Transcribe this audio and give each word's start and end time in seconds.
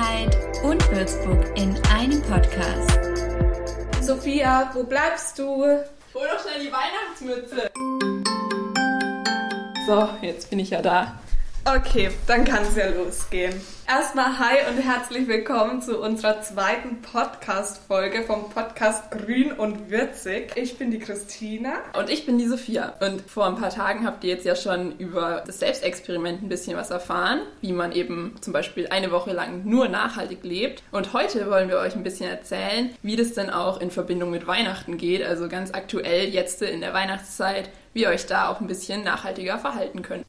Freiheit 0.00 0.34
und 0.62 0.90
Würzburg 0.92 1.44
in 1.58 1.76
einem 1.90 2.22
Podcast. 2.22 2.98
Sophia, 4.00 4.70
wo 4.72 4.82
bleibst 4.82 5.38
du? 5.38 5.44
Hol 5.44 5.82
doch 6.14 6.40
schnell 6.40 6.64
die 6.64 6.72
Weihnachtsmütze. 6.72 7.70
So, 9.86 10.08
jetzt 10.22 10.48
bin 10.48 10.58
ich 10.58 10.70
ja 10.70 10.80
da. 10.80 11.18
Okay, 11.64 12.10
dann 12.26 12.44
kann 12.46 12.62
es 12.62 12.74
ja 12.74 12.88
losgehen. 12.88 13.52
Erstmal 13.86 14.38
hi 14.38 14.56
und 14.70 14.82
herzlich 14.82 15.28
willkommen 15.28 15.82
zu 15.82 16.00
unserer 16.00 16.40
zweiten 16.40 17.02
Podcast-Folge 17.02 18.22
vom 18.22 18.48
Podcast 18.48 19.10
Grün 19.10 19.52
und 19.52 19.90
Würzig. 19.90 20.52
Ich 20.56 20.78
bin 20.78 20.90
die 20.90 20.98
Christina. 20.98 21.74
Und 21.98 22.08
ich 22.08 22.24
bin 22.24 22.38
die 22.38 22.46
Sophia. 22.46 22.94
Und 23.00 23.20
vor 23.22 23.46
ein 23.46 23.56
paar 23.56 23.68
Tagen 23.68 24.06
habt 24.06 24.24
ihr 24.24 24.30
jetzt 24.30 24.46
ja 24.46 24.56
schon 24.56 24.96
über 24.96 25.42
das 25.46 25.58
Selbstexperiment 25.58 26.42
ein 26.42 26.48
bisschen 26.48 26.78
was 26.78 26.90
erfahren, 26.90 27.42
wie 27.60 27.72
man 27.72 27.92
eben 27.92 28.36
zum 28.40 28.54
Beispiel 28.54 28.88
eine 28.88 29.10
Woche 29.10 29.32
lang 29.32 29.64
nur 29.64 29.88
nachhaltig 29.88 30.42
lebt. 30.42 30.82
Und 30.92 31.12
heute 31.12 31.50
wollen 31.50 31.68
wir 31.68 31.78
euch 31.78 31.94
ein 31.94 32.04
bisschen 32.04 32.30
erzählen, 32.30 32.90
wie 33.02 33.16
das 33.16 33.34
denn 33.34 33.50
auch 33.50 33.80
in 33.80 33.90
Verbindung 33.90 34.30
mit 34.30 34.46
Weihnachten 34.46 34.96
geht, 34.96 35.22
also 35.22 35.46
ganz 35.48 35.74
aktuell 35.74 36.30
jetzt 36.30 36.62
in 36.62 36.80
der 36.80 36.94
Weihnachtszeit, 36.94 37.68
wie 37.92 38.02
ihr 38.02 38.08
euch 38.08 38.24
da 38.24 38.48
auch 38.48 38.60
ein 38.60 38.66
bisschen 38.66 39.04
nachhaltiger 39.04 39.58
verhalten 39.58 40.00
könnt. 40.00 40.24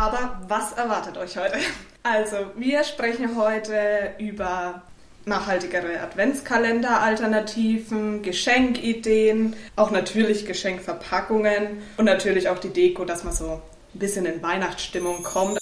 Aber 0.00 0.40
was 0.48 0.72
erwartet 0.72 1.16
euch 1.18 1.36
heute? 1.36 1.58
Also, 2.02 2.36
wir 2.56 2.82
sprechen 2.84 3.36
heute 3.36 4.14
über 4.18 4.80
nachhaltigere 5.26 6.00
Adventskalender-Alternativen, 6.00 8.22
Geschenkideen, 8.22 9.54
auch 9.76 9.90
natürlich 9.90 10.46
Geschenkverpackungen 10.46 11.82
und 11.98 12.06
natürlich 12.06 12.48
auch 12.48 12.58
die 12.58 12.70
Deko, 12.70 13.04
dass 13.04 13.24
man 13.24 13.34
so 13.34 13.60
ein 13.94 13.98
bisschen 13.98 14.24
in 14.24 14.42
Weihnachtsstimmung 14.42 15.22
kommt. 15.22 15.58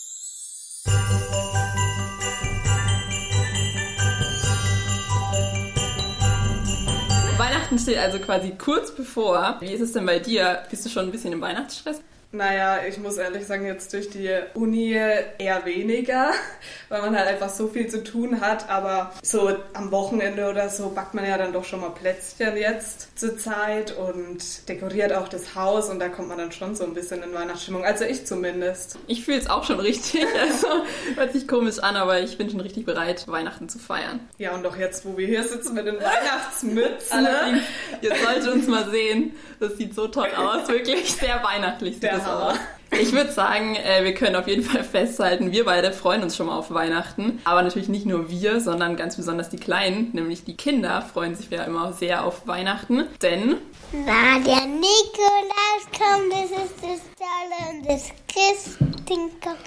Weihnachten 7.37 7.77
steht 7.81 7.99
also 7.99 8.21
quasi 8.21 8.53
kurz 8.57 8.95
bevor. 8.95 9.57
Wie 9.59 9.73
ist 9.73 9.81
es 9.81 9.95
denn 9.95 10.07
bei 10.07 10.21
dir? 10.21 10.63
Bist 10.71 10.85
du 10.85 10.91
schon 10.91 11.07
ein 11.07 11.11
bisschen 11.11 11.33
im 11.33 11.41
Weihnachtsstress? 11.41 12.01
Naja, 12.31 12.81
ich 12.87 12.99
muss 12.99 13.17
ehrlich 13.17 13.47
sagen, 13.47 13.67
jetzt 13.67 13.91
durch 13.95 14.11
die 14.11 14.31
Uni 14.53 14.93
eher 14.93 15.65
weniger, 15.65 16.33
weil 16.91 17.01
man 17.01 17.17
halt 17.17 17.27
einfach 17.27 17.49
so 17.49 17.69
viel 17.69 17.87
zu 17.89 18.05
tun 18.05 18.43
hat. 18.43 18.69
Aber 18.69 19.13
so 19.23 19.57
am 19.73 19.91
Wochenende 19.91 20.51
oder 20.51 20.69
so 20.69 20.91
backt 20.91 21.15
man 21.15 21.27
ja 21.27 21.39
dann 21.39 21.55
doch 21.55 21.65
schon 21.65 21.81
mal 21.81 21.89
Plätzchen 21.91 22.57
jetzt 22.59 23.19
zur 23.19 23.39
Zeit 23.39 23.97
und 23.97 24.69
dekoriert 24.69 25.15
auch 25.15 25.29
das 25.29 25.55
Haus 25.55 25.89
und 25.89 26.01
da 26.01 26.11
kommt 26.11 26.29
man 26.29 26.37
dann 26.37 26.53
schon 26.53 26.75
so 26.75 26.85
ein 26.85 26.93
bisschen 26.93 27.23
in 27.23 27.33
Weihnachtsstimmung. 27.33 27.85
Also 27.85 28.05
ich 28.05 28.27
zumindest. 28.27 28.99
Ich 29.07 29.25
fühle 29.25 29.39
es 29.39 29.49
auch 29.49 29.65
schon 29.65 29.81
richtig. 29.81 30.27
Also 30.39 30.69
hört 31.17 31.33
sich 31.33 31.49
komisch 31.49 31.79
an, 31.81 31.97
aber 31.97 32.21
ich 32.21 32.39
bin 32.39 32.49
schon 32.49 32.61
richtig 32.61 32.85
bereit, 32.85 33.27
Weihnachten 33.29 33.69
zu 33.69 33.79
feiern. 33.79 34.21
Ja, 34.39 34.55
und 34.55 34.63
doch 34.63 34.77
jetzt, 34.77 35.05
wo 35.05 35.17
wir 35.17 35.27
hier 35.27 35.43
sitzen 35.43 35.75
mit 35.75 35.87
den 35.87 35.97
Weihnachtsmützen. 35.97 37.11
Allerdings, 37.11 37.63
ihr 38.01 38.13
solltet 38.15 38.53
uns 38.53 38.67
mal 38.67 38.89
sehen. 38.91 39.35
Das 39.61 39.77
sieht 39.77 39.95
so 39.95 40.09
toll 40.09 40.29
aus. 40.37 40.69
Wirklich 40.69 41.13
sehr 41.13 41.43
weihnachtlich. 41.43 42.01
Der 42.01 42.18
Hammer. 42.25 42.55
Ich 42.91 43.13
würde 43.13 43.31
sagen, 43.31 43.77
äh, 43.77 44.03
wir 44.03 44.15
können 44.15 44.35
auf 44.35 44.49
jeden 44.49 44.63
Fall 44.63 44.83
festhalten, 44.83 45.53
wir 45.53 45.65
beide 45.67 45.93
freuen 45.93 46.23
uns 46.23 46.37
schon 46.37 46.47
mal 46.47 46.57
auf 46.57 46.73
Weihnachten. 46.73 47.39
Aber 47.45 47.63
natürlich 47.63 47.89
nicht 47.89 48.07
nur 48.07 48.31
wir, 48.31 48.61
sondern 48.61 48.97
ganz 48.97 49.17
besonders 49.17 49.51
die 49.51 49.59
Kleinen, 49.59 50.11
nämlich 50.15 50.45
die 50.45 50.57
Kinder, 50.57 51.03
freuen 51.03 51.35
sich 51.35 51.51
ja 51.51 51.65
immer 51.65 51.93
sehr 51.93 52.25
auf 52.25 52.47
Weihnachten. 52.47 53.05
Denn 53.21 53.57
Na, 53.93 54.39
der 54.39 54.67
Nikolaus 54.67 55.85
kommt, 55.93 56.33
das 56.33 56.51
ist 56.51 56.77
das 56.83 57.01
Tolle. 57.19 57.71
Und 57.71 57.89
das 57.89 58.11
Christkind 58.27 59.41
kommt, 59.43 59.59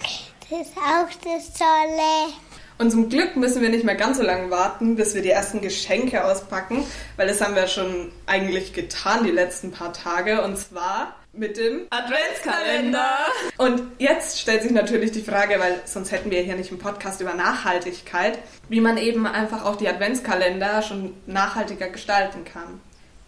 das 0.50 0.62
ist 0.62 0.78
auch 0.78 1.10
das 1.24 1.54
Tolle. 1.54 2.34
Und 2.80 2.90
zum 2.90 3.10
Glück 3.10 3.36
müssen 3.36 3.62
wir 3.62 3.70
nicht 3.70 3.86
mehr 3.86 3.94
ganz 3.94 4.18
so 4.18 4.24
lange 4.24 4.50
warten, 4.50 4.96
bis 4.96 5.14
wir 5.14 5.22
die 5.22 5.30
ersten 5.30 5.62
Geschenke 5.62 6.26
auspacken, 6.26 6.84
weil 7.16 7.28
das 7.28 7.40
haben 7.40 7.54
wir 7.54 7.68
schon 7.68 8.12
eigentlich 8.26 8.74
getan 8.74 9.24
die 9.24 9.30
letzten 9.30 9.70
paar 9.70 9.94
Tage 9.94 10.42
und 10.42 10.58
zwar 10.58 11.16
mit 11.34 11.58
dem 11.58 11.88
Adventskalender. 11.90 13.18
Und 13.58 13.84
jetzt 14.00 14.40
stellt 14.40 14.64
sich 14.64 14.72
natürlich 14.72 15.12
die 15.12 15.22
Frage, 15.22 15.60
weil 15.60 15.82
sonst 15.86 16.12
hätten 16.12 16.30
wir 16.30 16.42
hier 16.42 16.56
nicht 16.56 16.72
einen 16.72 16.80
Podcast 16.80 17.22
über 17.22 17.34
Nachhaltigkeit, 17.34 18.40
wie 18.70 18.82
man 18.82 18.98
eben 18.98 19.26
einfach 19.26 19.66
auch 19.66 19.76
die 19.76 19.88
Adventskalender 19.88 20.82
schon 20.82 21.14
nachhaltiger 21.26 21.90
gestalten 21.90 22.44
kann. 22.44 22.82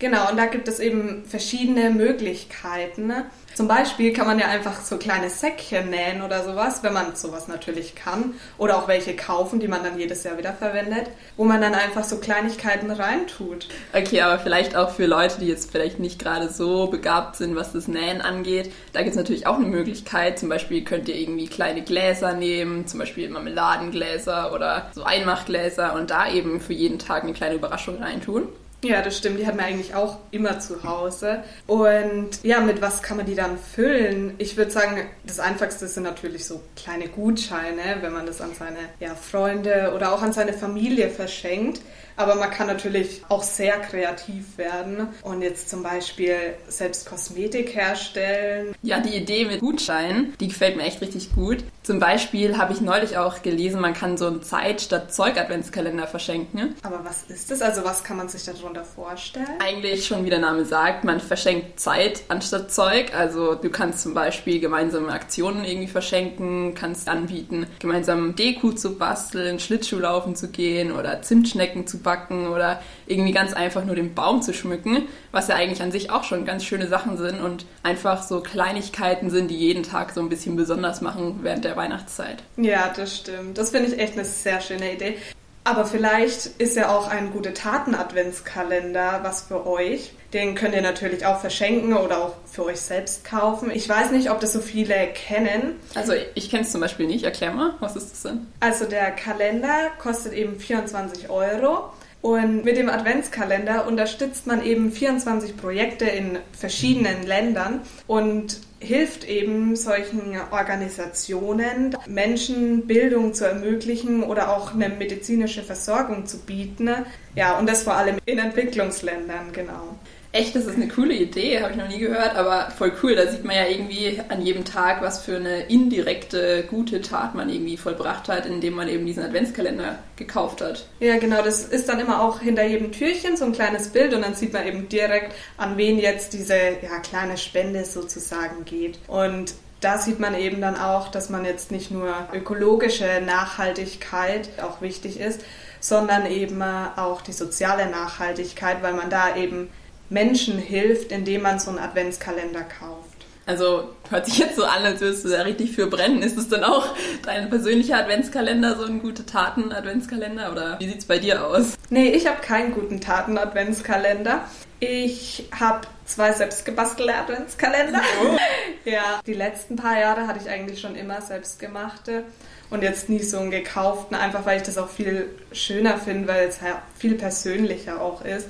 Genau, 0.03 0.29
und 0.29 0.35
da 0.35 0.47
gibt 0.47 0.67
es 0.67 0.81
eben 0.81 1.23
verschiedene 1.25 1.89
Möglichkeiten. 1.89 3.07
ne? 3.07 3.27
Zum 3.53 3.69
Beispiel 3.69 4.11
kann 4.11 4.27
man 4.27 4.37
ja 4.37 4.47
einfach 4.47 4.81
so 4.81 4.97
kleine 4.97 5.29
Säckchen 5.29 5.91
nähen 5.91 6.21
oder 6.21 6.43
sowas, 6.43 6.83
wenn 6.83 6.91
man 6.91 7.15
sowas 7.15 7.47
natürlich 7.47 7.95
kann. 7.95 8.33
Oder 8.57 8.79
auch 8.79 8.89
welche 8.89 9.15
kaufen, 9.15 9.61
die 9.61 9.69
man 9.69 9.81
dann 9.81 9.97
jedes 9.97 10.25
Jahr 10.25 10.37
wieder 10.37 10.51
verwendet, 10.51 11.07
wo 11.37 11.45
man 11.45 11.61
dann 11.61 11.73
einfach 11.73 12.03
so 12.03 12.17
Kleinigkeiten 12.17 12.91
reintut. 12.91 13.69
Okay, 13.93 14.19
aber 14.19 14.39
vielleicht 14.39 14.75
auch 14.75 14.89
für 14.89 15.05
Leute, 15.05 15.39
die 15.39 15.47
jetzt 15.47 15.71
vielleicht 15.71 15.99
nicht 15.99 16.19
gerade 16.19 16.49
so 16.49 16.87
begabt 16.87 17.37
sind, 17.37 17.55
was 17.55 17.71
das 17.71 17.87
Nähen 17.87 18.19
angeht. 18.19 18.73
Da 18.91 19.03
gibt 19.03 19.11
es 19.11 19.17
natürlich 19.17 19.47
auch 19.47 19.55
eine 19.55 19.67
Möglichkeit. 19.67 20.37
Zum 20.37 20.49
Beispiel 20.49 20.83
könnt 20.83 21.07
ihr 21.07 21.15
irgendwie 21.15 21.47
kleine 21.47 21.81
Gläser 21.81 22.33
nehmen, 22.33 22.87
zum 22.87 22.99
Beispiel 22.99 23.29
Marmeladengläser 23.29 24.53
oder 24.53 24.91
so 24.93 25.05
Einmachgläser 25.05 25.95
und 25.95 26.09
da 26.09 26.29
eben 26.29 26.59
für 26.59 26.73
jeden 26.73 26.99
Tag 26.99 27.23
eine 27.23 27.31
kleine 27.31 27.55
Überraschung 27.55 28.03
reintun. 28.03 28.49
Ja, 28.83 29.01
das 29.01 29.17
stimmt. 29.17 29.39
Die 29.39 29.47
hat 29.47 29.55
man 29.55 29.65
eigentlich 29.65 29.95
auch 29.95 30.17
immer 30.31 30.59
zu 30.59 30.83
Hause. 30.83 31.43
Und 31.67 32.43
ja, 32.43 32.59
mit 32.59 32.81
was 32.81 33.01
kann 33.01 33.17
man 33.17 33.25
die 33.25 33.35
dann 33.35 33.57
füllen? 33.57 34.35
Ich 34.37 34.57
würde 34.57 34.71
sagen, 34.71 35.05
das 35.25 35.39
Einfachste 35.39 35.87
sind 35.87 36.03
natürlich 36.03 36.45
so 36.45 36.61
kleine 36.75 37.07
Gutscheine, 37.07 37.97
wenn 38.01 38.13
man 38.13 38.25
das 38.25 38.41
an 38.41 38.51
seine 38.57 38.79
ja, 38.99 39.15
Freunde 39.15 39.93
oder 39.95 40.13
auch 40.13 40.21
an 40.21 40.33
seine 40.33 40.53
Familie 40.53 41.09
verschenkt. 41.09 41.81
Aber 42.15 42.35
man 42.35 42.51
kann 42.51 42.67
natürlich 42.67 43.23
auch 43.29 43.43
sehr 43.43 43.79
kreativ 43.79 44.57
werden 44.57 45.07
und 45.23 45.41
jetzt 45.41 45.69
zum 45.69 45.83
Beispiel 45.83 46.35
selbst 46.67 47.07
Kosmetik 47.07 47.75
herstellen. 47.75 48.75
Ja, 48.83 48.99
die 48.99 49.15
Idee 49.15 49.45
mit 49.45 49.61
Gutscheinen, 49.61 50.33
die 50.39 50.49
gefällt 50.49 50.77
mir 50.77 50.83
echt 50.83 51.01
richtig 51.01 51.33
gut. 51.33 51.63
Zum 51.81 51.99
Beispiel 51.99 52.57
habe 52.57 52.73
ich 52.73 52.81
neulich 52.81 53.17
auch 53.17 53.41
gelesen, 53.41 53.81
man 53.81 53.93
kann 53.93 54.17
so 54.17 54.27
einen 54.27 54.43
Zeit 54.43 54.81
statt 54.81 55.13
Zeug-Adventskalender 55.13 56.07
verschenken. 56.07 56.75
Aber 56.83 57.03
was 57.03 57.23
ist 57.23 57.51
das? 57.51 57.61
Also 57.61 57.83
was 57.83 58.03
kann 58.03 58.17
man 58.17 58.29
sich 58.29 58.43
darunter 58.45 58.72
vorstellen? 58.81 59.59
Eigentlich 59.59 60.07
schon 60.07 60.25
wie 60.25 60.29
der 60.29 60.39
Name 60.39 60.65
sagt, 60.65 61.03
man 61.03 61.19
verschenkt 61.19 61.79
Zeit 61.79 62.23
anstatt 62.27 62.71
Zeug. 62.71 63.13
Also 63.15 63.55
du 63.55 63.69
kannst 63.69 64.01
zum 64.01 64.13
Beispiel 64.13 64.59
gemeinsame 64.59 65.09
Aktionen 65.11 65.63
irgendwie 65.63 65.87
verschenken, 65.87 66.73
kannst 66.73 67.07
anbieten, 67.07 67.67
gemeinsam 67.79 68.35
Deko 68.35 68.71
zu 68.71 68.97
basteln, 68.97 69.59
Schlittschuhlaufen 69.59 70.35
zu 70.35 70.49
gehen 70.49 70.91
oder 70.91 71.21
Zimtschnecken 71.21 71.85
zu 71.85 71.99
backen 71.99 72.47
oder 72.47 72.81
irgendwie 73.05 73.31
ganz 73.31 73.53
einfach 73.53 73.85
nur 73.85 73.95
den 73.95 74.15
Baum 74.15 74.41
zu 74.41 74.53
schmücken, 74.53 75.07
was 75.31 75.47
ja 75.47 75.55
eigentlich 75.55 75.81
an 75.81 75.91
sich 75.91 76.09
auch 76.09 76.23
schon 76.23 76.45
ganz 76.45 76.63
schöne 76.63 76.87
Sachen 76.87 77.17
sind 77.17 77.39
und 77.39 77.65
einfach 77.83 78.23
so 78.23 78.41
Kleinigkeiten 78.41 79.29
sind, 79.29 79.49
die 79.51 79.57
jeden 79.57 79.83
Tag 79.83 80.11
so 80.11 80.21
ein 80.21 80.29
bisschen 80.29 80.55
besonders 80.55 81.01
machen 81.01 81.39
während 81.43 81.65
der 81.65 81.75
Weihnachtszeit. 81.75 82.43
Ja, 82.57 82.91
das 82.95 83.17
stimmt. 83.17 83.57
Das 83.57 83.69
finde 83.69 83.89
ich 83.89 83.99
echt 83.99 84.13
eine 84.13 84.25
sehr 84.25 84.61
schöne 84.61 84.93
Idee. 84.93 85.17
Aber 85.65 85.85
vielleicht 85.85 86.47
ist 86.57 86.75
ja 86.75 86.95
auch 86.95 87.07
ein 87.07 87.31
gute 87.31 87.53
Taten-Adventskalender 87.53 89.19
was 89.23 89.43
für 89.43 89.65
euch. 89.65 90.13
Den 90.33 90.55
könnt 90.55 90.75
ihr 90.75 90.81
natürlich 90.81 91.25
auch 91.25 91.39
verschenken 91.39 91.93
oder 91.93 92.23
auch 92.23 92.33
für 92.51 92.65
euch 92.65 92.81
selbst 92.81 93.23
kaufen. 93.23 93.71
Ich 93.71 93.87
weiß 93.87 94.11
nicht, 94.11 94.29
ob 94.29 94.39
das 94.39 94.53
so 94.53 94.59
viele 94.59 95.07
kennen. 95.13 95.79
Also 95.95 96.13
ich 96.35 96.49
kenne 96.49 96.63
es 96.63 96.71
zum 96.71 96.81
Beispiel 96.81 97.07
nicht. 97.07 97.23
Erklär 97.23 97.51
mal, 97.51 97.75
was 97.79 97.95
ist 97.95 98.11
das 98.11 98.23
denn? 98.23 98.47
Also 98.59 98.85
der 98.85 99.11
Kalender 99.11 99.91
kostet 99.99 100.33
eben 100.33 100.59
24 100.59 101.29
Euro. 101.29 101.91
Und 102.21 102.63
mit 102.63 102.77
dem 102.77 102.89
Adventskalender 102.89 103.85
unterstützt 103.85 104.47
man 104.47 104.63
eben 104.63 104.93
24 104.93 105.57
Projekte 105.57 106.05
in 106.05 106.39
verschiedenen 106.57 107.23
Ländern 107.23 107.81
und 108.07 108.61
hilft 108.83 109.23
eben 109.23 109.75
solchen 109.75 110.37
Organisationen, 110.51 111.95
Menschen 112.07 112.85
Bildung 112.85 113.33
zu 113.33 113.45
ermöglichen 113.45 114.23
oder 114.23 114.55
auch 114.55 114.73
eine 114.73 114.89
medizinische 114.89 115.63
Versorgung 115.63 116.25
zu 116.25 116.39
bieten. 116.39 116.89
Ja, 117.35 117.57
und 117.57 117.67
das 117.67 117.83
vor 117.83 117.95
allem 117.95 118.17
in 118.25 118.39
Entwicklungsländern, 118.39 119.51
genau. 119.53 119.95
Echt, 120.35 120.55
das 120.55 120.65
ist 120.65 120.77
eine 120.77 120.87
coole 120.87 121.13
Idee, 121.13 121.61
habe 121.61 121.73
ich 121.73 121.77
noch 121.77 121.87
nie 121.87 121.99
gehört, 121.99 122.35
aber 122.35 122.71
voll 122.71 122.91
cool. 123.03 123.15
Da 123.15 123.27
sieht 123.27 123.43
man 123.43 123.55
ja 123.55 123.67
irgendwie 123.67 124.19
an 124.29 124.41
jedem 124.41 124.65
Tag, 124.65 125.03
was 125.03 125.23
für 125.23 125.35
eine 125.35 125.67
indirekte 125.67 126.63
gute 126.67 127.01
Tat 127.01 127.35
man 127.35 127.49
irgendwie 127.49 127.77
vollbracht 127.77 128.29
hat, 128.29 128.47
indem 128.47 128.73
man 128.73 128.87
eben 128.87 129.05
diesen 129.05 129.23
Adventskalender 129.23 129.99
gekauft 130.15 130.61
hat. 130.61 130.87
Ja, 130.99 131.19
genau, 131.19 131.43
das 131.43 131.65
ist 131.65 131.87
dann 131.87 131.99
immer 131.99 132.19
auch 132.19 132.39
hinter 132.39 132.65
jedem 132.65 132.91
Türchen 132.91 133.37
so 133.37 133.45
ein 133.45 133.51
kleines 133.51 133.89
Bild 133.89 134.11
und 134.15 134.23
dann 134.23 134.33
sieht 134.33 134.53
man 134.53 134.65
eben 134.65 134.89
direkt, 134.89 135.35
an 135.57 135.77
wen 135.77 135.99
jetzt 135.99 136.33
diese 136.33 136.55
ja, 136.55 136.97
kleine 137.03 137.37
Spende 137.37 137.85
sozusagen 137.85 138.65
geht. 138.65 138.97
Und 139.07 139.53
da 139.81 139.99
sieht 139.99 140.19
man 140.19 140.33
eben 140.33 140.61
dann 140.61 140.77
auch, 140.77 141.09
dass 141.09 141.29
man 141.29 141.45
jetzt 141.45 141.71
nicht 141.71 141.91
nur 141.91 142.11
ökologische 142.33 143.21
Nachhaltigkeit 143.23 144.49
auch 144.63 144.81
wichtig 144.81 145.19
ist, 145.19 145.41
sondern 145.79 146.25
eben 146.25 146.59
auch 146.63 147.21
die 147.21 147.33
soziale 147.33 147.87
Nachhaltigkeit, 147.87 148.81
weil 148.81 148.93
man 148.93 149.11
da 149.11 149.35
eben 149.35 149.69
Menschen 150.13 150.59
hilft, 150.59 151.11
indem 151.11 151.41
man 151.41 151.59
so 151.59 151.71
einen 151.71 151.79
Adventskalender 151.79 152.61
kauft. 152.61 153.09
Also 153.45 153.89
hört 154.09 154.25
sich 154.25 154.37
jetzt 154.37 154.55
so 154.55 154.63
an, 154.63 154.85
als 154.85 155.01
würdest 155.01 155.25
du 155.25 155.29
da 155.29 155.41
richtig 155.41 155.73
für 155.73 155.87
brennen. 155.87 156.21
Ist 156.21 156.37
es 156.37 156.47
dann 156.47 156.63
auch 156.63 156.95
dein 157.23 157.49
persönlicher 157.49 157.97
Adventskalender, 157.97 158.77
so 158.77 158.85
ein 158.85 159.01
gute 159.01 159.25
Taten-Adventskalender? 159.25 160.51
Oder 160.51 160.79
wie 160.79 160.87
sieht 160.87 160.99
es 160.99 161.05
bei 161.05 161.17
dir 161.17 161.45
aus? 161.45 161.73
Nee, 161.89 162.11
ich 162.11 162.25
habe 162.25 162.39
keinen 162.41 162.73
guten 162.73 163.01
Taten-Adventskalender. 163.01 164.45
Ich 164.79 165.49
habe 165.59 165.81
zwei 166.05 166.31
selbstgebastelte 166.31 167.15
Adventskalender. 167.15 168.01
Oh. 168.23 168.37
ja, 168.89 169.19
die 169.25 169.33
letzten 169.33 169.75
paar 169.75 169.99
Jahre 169.99 170.27
hatte 170.27 170.39
ich 170.41 170.49
eigentlich 170.49 170.79
schon 170.79 170.95
immer 170.95 171.21
selbstgemachte 171.21 172.23
und 172.69 172.81
jetzt 172.81 173.09
nie 173.09 173.19
so 173.19 173.39
einen 173.39 173.51
gekauften, 173.51 174.15
einfach 174.15 174.45
weil 174.45 174.57
ich 174.57 174.63
das 174.63 174.77
auch 174.77 174.89
viel 174.89 175.27
schöner 175.51 175.97
finde, 175.97 176.27
weil 176.29 176.47
es 176.47 176.61
ja 176.61 176.81
viel 176.97 177.15
persönlicher 177.15 177.99
auch 177.99 178.23
ist 178.23 178.47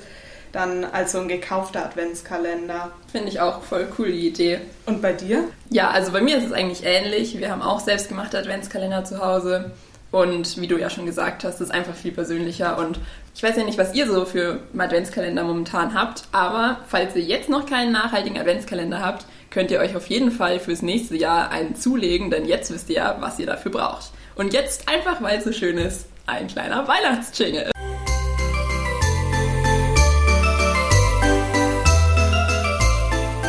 dann 0.54 0.84
als 0.84 1.12
so 1.12 1.18
ein 1.18 1.28
gekaufter 1.28 1.84
Adventskalender. 1.84 2.92
Finde 3.10 3.28
ich 3.28 3.40
auch 3.40 3.62
voll 3.62 3.88
cool 3.98 4.12
die 4.12 4.28
Idee. 4.28 4.60
Und 4.86 5.02
bei 5.02 5.12
dir? 5.12 5.44
Ja, 5.70 5.90
also 5.90 6.12
bei 6.12 6.20
mir 6.20 6.38
ist 6.38 6.44
es 6.44 6.52
eigentlich 6.52 6.84
ähnlich. 6.84 7.38
Wir 7.38 7.50
haben 7.50 7.62
auch 7.62 7.80
selbstgemachte 7.80 8.38
Adventskalender 8.38 9.04
zu 9.04 9.24
Hause. 9.24 9.72
Und 10.10 10.60
wie 10.60 10.68
du 10.68 10.78
ja 10.78 10.90
schon 10.90 11.06
gesagt 11.06 11.42
hast, 11.42 11.60
ist 11.60 11.72
einfach 11.72 11.94
viel 11.94 12.12
persönlicher. 12.12 12.78
Und 12.78 13.00
ich 13.34 13.42
weiß 13.42 13.56
ja 13.56 13.64
nicht, 13.64 13.78
was 13.78 13.94
ihr 13.94 14.06
so 14.06 14.24
für 14.24 14.60
Adventskalender 14.78 15.42
momentan 15.42 15.92
habt, 15.92 16.22
aber 16.30 16.78
falls 16.86 17.16
ihr 17.16 17.22
jetzt 17.22 17.48
noch 17.48 17.66
keinen 17.66 17.90
nachhaltigen 17.90 18.38
Adventskalender 18.38 19.00
habt, 19.00 19.26
könnt 19.50 19.72
ihr 19.72 19.80
euch 19.80 19.96
auf 19.96 20.06
jeden 20.06 20.30
Fall 20.30 20.60
fürs 20.60 20.82
nächste 20.82 21.16
Jahr 21.16 21.50
einen 21.50 21.74
zulegen, 21.74 22.30
denn 22.30 22.44
jetzt 22.44 22.72
wisst 22.72 22.90
ihr 22.90 22.96
ja, 22.96 23.16
was 23.18 23.40
ihr 23.40 23.46
dafür 23.46 23.72
braucht. 23.72 24.12
Und 24.36 24.52
jetzt 24.52 24.88
einfach, 24.88 25.20
weil 25.20 25.38
es 25.38 25.44
so 25.44 25.52
schön 25.52 25.78
ist, 25.78 26.06
ein 26.26 26.46
kleiner 26.46 26.86
Weihnachtsjingle. 26.86 27.73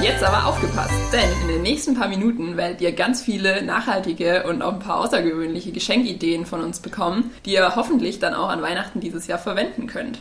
Jetzt 0.05 0.23
aber 0.23 0.45
aufgepasst, 0.45 0.93
denn 1.11 1.27
in 1.41 1.47
den 1.47 1.61
nächsten 1.63 1.95
paar 1.95 2.07
Minuten 2.07 2.57
werdet 2.57 2.79
ihr 2.79 2.91
ganz 2.91 3.23
viele 3.23 3.63
nachhaltige 3.63 4.43
und 4.43 4.61
auch 4.61 4.73
ein 4.73 4.79
paar 4.79 4.99
außergewöhnliche 4.99 5.71
Geschenkideen 5.71 6.45
von 6.45 6.63
uns 6.63 6.79
bekommen, 6.79 7.31
die 7.43 7.53
ihr 7.53 7.75
hoffentlich 7.75 8.19
dann 8.19 8.35
auch 8.35 8.49
an 8.49 8.61
Weihnachten 8.61 8.99
dieses 8.99 9.25
Jahr 9.25 9.39
verwenden 9.39 9.87
könnt. 9.87 10.19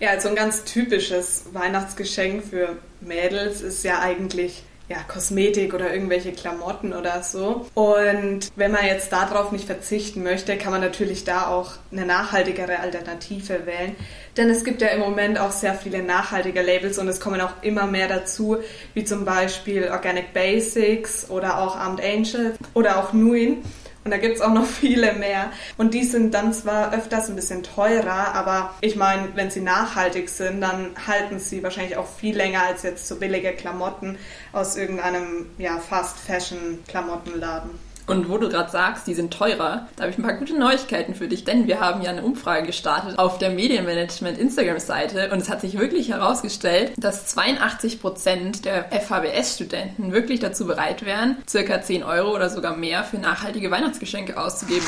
Ja, 0.00 0.10
also 0.10 0.28
ein 0.28 0.34
ganz 0.34 0.64
typisches 0.64 1.46
Weihnachtsgeschenk 1.54 2.44
für 2.44 2.76
Mädels 3.00 3.62
ist 3.62 3.82
ja 3.84 4.00
eigentlich 4.00 4.64
ja, 4.88 4.98
Kosmetik 5.08 5.74
oder 5.74 5.92
irgendwelche 5.92 6.32
Klamotten 6.32 6.92
oder 6.92 7.22
so. 7.22 7.66
Und 7.74 8.50
wenn 8.56 8.72
man 8.72 8.84
jetzt 8.84 9.12
darauf 9.12 9.52
nicht 9.52 9.64
verzichten 9.64 10.22
möchte, 10.22 10.56
kann 10.56 10.72
man 10.72 10.80
natürlich 10.80 11.24
da 11.24 11.46
auch 11.46 11.72
eine 11.90 12.04
nachhaltigere 12.04 12.80
Alternative 12.80 13.66
wählen. 13.66 13.96
Denn 14.36 14.48
es 14.50 14.64
gibt 14.64 14.80
ja 14.80 14.88
im 14.88 15.00
Moment 15.00 15.38
auch 15.38 15.52
sehr 15.52 15.74
viele 15.74 16.02
nachhaltige 16.02 16.62
Labels 16.62 16.98
und 16.98 17.08
es 17.08 17.20
kommen 17.20 17.40
auch 17.40 17.62
immer 17.62 17.86
mehr 17.86 18.08
dazu, 18.08 18.58
wie 18.94 19.04
zum 19.04 19.24
Beispiel 19.24 19.88
Organic 19.90 20.32
Basics 20.32 21.28
oder 21.28 21.58
auch 21.58 21.76
Armed 21.76 22.02
Angels 22.02 22.56
oder 22.74 22.98
auch 22.98 23.12
Nuin. 23.12 23.62
Und 24.04 24.10
da 24.10 24.16
gibt 24.16 24.36
es 24.36 24.40
auch 24.40 24.52
noch 24.52 24.66
viele 24.66 25.12
mehr. 25.14 25.52
Und 25.76 25.94
die 25.94 26.04
sind 26.04 26.34
dann 26.34 26.52
zwar 26.52 26.92
öfters 26.92 27.28
ein 27.28 27.36
bisschen 27.36 27.62
teurer, 27.62 28.34
aber 28.34 28.74
ich 28.80 28.96
meine, 28.96 29.28
wenn 29.34 29.50
sie 29.50 29.60
nachhaltig 29.60 30.28
sind, 30.28 30.60
dann 30.60 30.90
halten 31.06 31.38
sie 31.38 31.62
wahrscheinlich 31.62 31.96
auch 31.96 32.08
viel 32.08 32.36
länger 32.36 32.62
als 32.62 32.82
jetzt 32.82 33.06
so 33.06 33.16
billige 33.16 33.52
Klamotten 33.52 34.18
aus 34.52 34.76
irgendeinem 34.76 35.46
ja, 35.58 35.78
Fast-Fashion-Klamottenladen. 35.78 37.70
Und 38.06 38.28
wo 38.28 38.38
du 38.38 38.48
gerade 38.48 38.70
sagst, 38.70 39.06
die 39.06 39.14
sind 39.14 39.32
teurer, 39.32 39.88
da 39.96 40.02
habe 40.02 40.10
ich 40.10 40.18
ein 40.18 40.22
paar 40.22 40.34
gute 40.34 40.58
Neuigkeiten 40.58 41.14
für 41.14 41.28
dich, 41.28 41.44
denn 41.44 41.66
wir 41.66 41.80
haben 41.80 42.02
ja 42.02 42.10
eine 42.10 42.22
Umfrage 42.22 42.66
gestartet 42.66 43.18
auf 43.18 43.38
der 43.38 43.50
Medienmanagement 43.50 44.38
Instagram-Seite 44.38 45.30
und 45.30 45.40
es 45.40 45.48
hat 45.48 45.60
sich 45.60 45.78
wirklich 45.78 46.10
herausgestellt, 46.10 46.92
dass 46.96 47.26
82 47.26 48.00
Prozent 48.00 48.64
der 48.64 48.86
FHBS-Studenten 48.90 50.12
wirklich 50.12 50.40
dazu 50.40 50.66
bereit 50.66 51.04
wären, 51.04 51.36
circa 51.48 51.80
10 51.80 52.02
Euro 52.02 52.34
oder 52.34 52.50
sogar 52.50 52.76
mehr 52.76 53.04
für 53.04 53.18
nachhaltige 53.18 53.70
Weihnachtsgeschenke 53.70 54.38
auszugeben. 54.38 54.86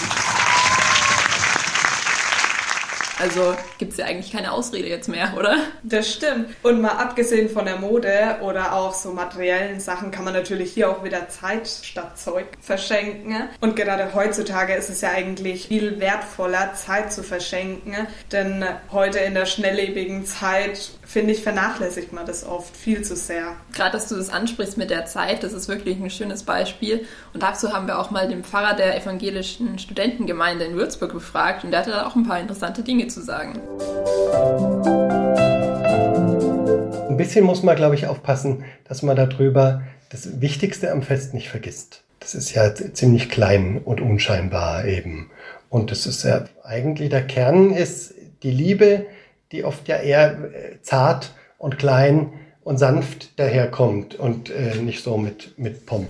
Also 3.25 3.56
gibt 3.79 3.93
es 3.93 3.99
ja 3.99 4.05
eigentlich 4.05 4.31
keine 4.31 4.53
Ausrede 4.53 4.87
jetzt 4.87 5.09
mehr, 5.09 5.32
oder? 5.38 5.56
Das 5.82 6.12
stimmt. 6.12 6.49
Und 6.62 6.82
mal 6.82 6.91
abgesehen 6.91 7.49
von 7.49 7.65
der 7.65 7.79
Mode 7.79 8.37
oder 8.43 8.75
auch 8.75 8.93
so 8.93 9.12
materiellen 9.12 9.81
Sachen 9.81 10.11
kann 10.11 10.26
man 10.26 10.35
natürlich 10.35 10.75
hier 10.75 10.91
auch 10.91 11.05
wieder 11.05 11.31
Zeit 11.31 11.67
statt 11.67 12.19
Zeug 12.19 12.44
verschenken. 12.61 13.49
Und 13.62 13.76
gerade 13.76 14.12
heutzutage 14.12 14.75
ist 14.75 14.91
es 14.91 15.00
ja 15.00 15.12
eigentlich 15.12 15.69
viel 15.69 16.00
wertvoller, 16.00 16.75
Zeit 16.75 17.15
zu 17.15 17.23
verschenken. 17.23 17.94
Denn 18.31 18.62
heute 18.93 19.21
in 19.21 19.32
der 19.32 19.47
schnelllebigen 19.47 20.26
Zeit 20.26 20.91
finde 21.05 21.33
ich, 21.33 21.43
vernachlässigt 21.43 22.12
man 22.12 22.27
das 22.27 22.45
oft 22.45 22.77
viel 22.77 23.03
zu 23.03 23.17
sehr. 23.17 23.56
Gerade, 23.73 23.93
dass 23.93 24.09
du 24.09 24.17
das 24.17 24.31
ansprichst 24.31 24.77
mit 24.77 24.91
der 24.91 25.06
Zeit, 25.06 25.43
das 25.43 25.53
ist 25.53 25.69
wirklich 25.69 25.99
ein 26.01 26.11
schönes 26.11 26.43
Beispiel. 26.43 27.06
Und 27.33 27.43
dazu 27.43 27.73
haben 27.73 27.87
wir 27.87 27.99
auch 27.99 28.11
mal 28.11 28.29
den 28.29 28.45
Pfarrer 28.45 28.75
der 28.77 29.01
evangelischen 29.01 29.79
Studentengemeinde 29.79 30.65
in 30.65 30.75
Würzburg 30.75 31.12
befragt 31.12 31.65
und 31.65 31.71
der 31.71 31.81
hatte 31.81 31.91
da 31.91 32.06
auch 32.06 32.17
ein 32.17 32.27
paar 32.27 32.41
interessante 32.41 32.83
Dinge 32.83 33.09
zu 33.09 33.23
sagen. 33.23 33.61
Ein 37.09 37.17
bisschen 37.17 37.45
muss 37.45 37.62
man, 37.62 37.77
glaube 37.77 37.95
ich, 37.95 38.07
aufpassen, 38.07 38.65
dass 38.89 39.03
man 39.03 39.17
darüber 39.17 39.83
das 40.11 40.41
Wichtigste 40.41 40.91
am 40.91 41.03
Fest 41.03 41.35
nicht 41.35 41.49
vergisst. 41.49 42.03
Das 42.21 42.35
ist 42.35 42.55
ja 42.55 42.75
ziemlich 42.75 43.29
klein 43.29 43.81
und 43.85 44.00
unscheinbar 44.00 44.85
eben. 44.87 45.31
Und 45.69 45.91
das 45.91 46.07
ist 46.07 46.23
ja 46.25 46.45
eigentlich 46.62 47.11
der 47.11 47.27
Kern 47.27 47.71
ist 47.73 48.15
die 48.43 48.50
Liebe, 48.50 49.07
die 49.55 49.65
oft 49.65 49.87
ja 49.89 49.97
eher 49.97 50.33
äh, 50.33 50.83
zart 50.83 51.31
und 51.59 51.79
klein 51.79 52.33
und 52.65 52.79
sanft 52.79 53.39
daherkommt 53.39 54.17
und 54.17 54.51
äh, 54.51 54.77
nicht 54.77 55.03
so 55.05 55.17
mit, 55.17 55.56
mit 55.59 55.87
Pomp. 55.87 56.09